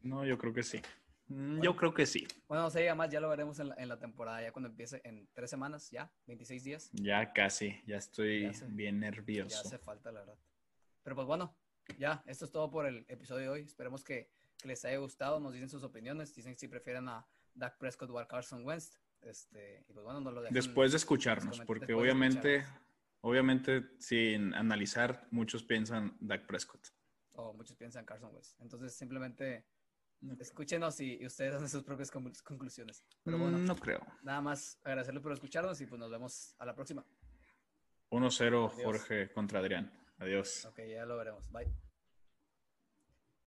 No, 0.02 0.24
yo 0.24 0.36
creo 0.38 0.52
que 0.52 0.62
sí. 0.62 0.80
Mm, 1.30 1.62
yo 1.62 1.76
creo 1.76 1.94
que 1.94 2.06
sí. 2.06 2.26
Bueno, 2.48 2.64
no 2.64 2.70
se 2.70 2.80
diga 2.80 2.94
más, 2.96 3.08
ya 3.08 3.20
lo 3.20 3.28
veremos 3.28 3.58
en 3.60 3.68
la, 3.68 3.76
en 3.78 3.88
la, 3.88 3.98
temporada, 3.98 4.42
ya 4.42 4.50
cuando 4.50 4.68
empiece 4.68 5.00
en 5.04 5.28
tres 5.32 5.48
semanas, 5.48 5.88
ya, 5.90 6.12
26 6.26 6.64
días. 6.64 6.90
Ya 6.92 7.32
casi, 7.32 7.80
ya 7.86 7.98
estoy 7.98 8.50
bien 8.68 8.98
nervioso. 8.98 9.48
Ya 9.48 9.60
hace 9.60 9.78
falta, 9.78 10.10
la 10.10 10.20
verdad. 10.20 10.38
Pero 11.04 11.14
pues 11.14 11.28
bueno, 11.28 11.56
ya, 11.98 12.22
esto 12.26 12.44
es 12.44 12.50
todo 12.50 12.68
por 12.68 12.84
el 12.84 13.04
episodio 13.08 13.42
de 13.42 13.48
hoy. 13.48 13.60
Esperemos 13.62 14.02
que, 14.02 14.28
que 14.58 14.66
les 14.66 14.84
haya 14.84 14.98
gustado, 14.98 15.38
nos 15.38 15.52
dicen 15.52 15.68
sus 15.68 15.84
opiniones, 15.84 16.34
dicen 16.34 16.58
si 16.58 16.66
prefieren 16.66 17.08
a 17.08 17.24
Dak 17.54 17.78
Prescott 17.78 18.10
o 18.10 18.18
a 18.18 18.26
Carson 18.26 18.64
Wentz. 18.64 18.98
Este, 19.22 19.84
pues 19.86 20.50
después 20.50 20.92
de 20.92 20.96
escucharnos, 20.96 21.60
porque 21.60 21.92
obviamente, 21.92 22.64
obviamente 23.20 23.84
sin 23.98 24.54
analizar, 24.54 25.28
muchos 25.30 25.62
piensan 25.62 26.16
Dak 26.20 26.46
Prescott. 26.46 26.88
O 27.34 27.52
muchos 27.52 27.76
piensan 27.76 28.04
Carson 28.04 28.32
Wentz. 28.32 28.56
Entonces 28.58 28.94
simplemente 28.94 29.64
escúchenos 30.38 31.00
y, 31.00 31.24
ustedes 31.24 31.54
hacen 31.54 31.68
sus 31.68 31.82
propias 31.82 32.10
conclusiones. 32.10 33.04
Pero 33.24 33.38
bueno, 33.38 33.58
no 33.58 33.76
creo. 33.76 34.00
Nada 34.22 34.40
más 34.40 34.78
agradecerle 34.84 35.20
por 35.20 35.32
escucharnos 35.32 35.80
y 35.80 35.86
pues 35.86 35.98
nos 35.98 36.10
vemos 36.10 36.54
a 36.58 36.66
la 36.66 36.74
próxima. 36.74 37.04
1-0 38.10 38.70
Jorge 38.84 39.32
contra 39.32 39.60
Adrián. 39.60 39.92
Adiós. 40.18 40.66
Ok, 40.66 40.80
ya 40.88 41.06
lo 41.06 41.16
veremos. 41.16 41.50
Bye. 41.50 41.89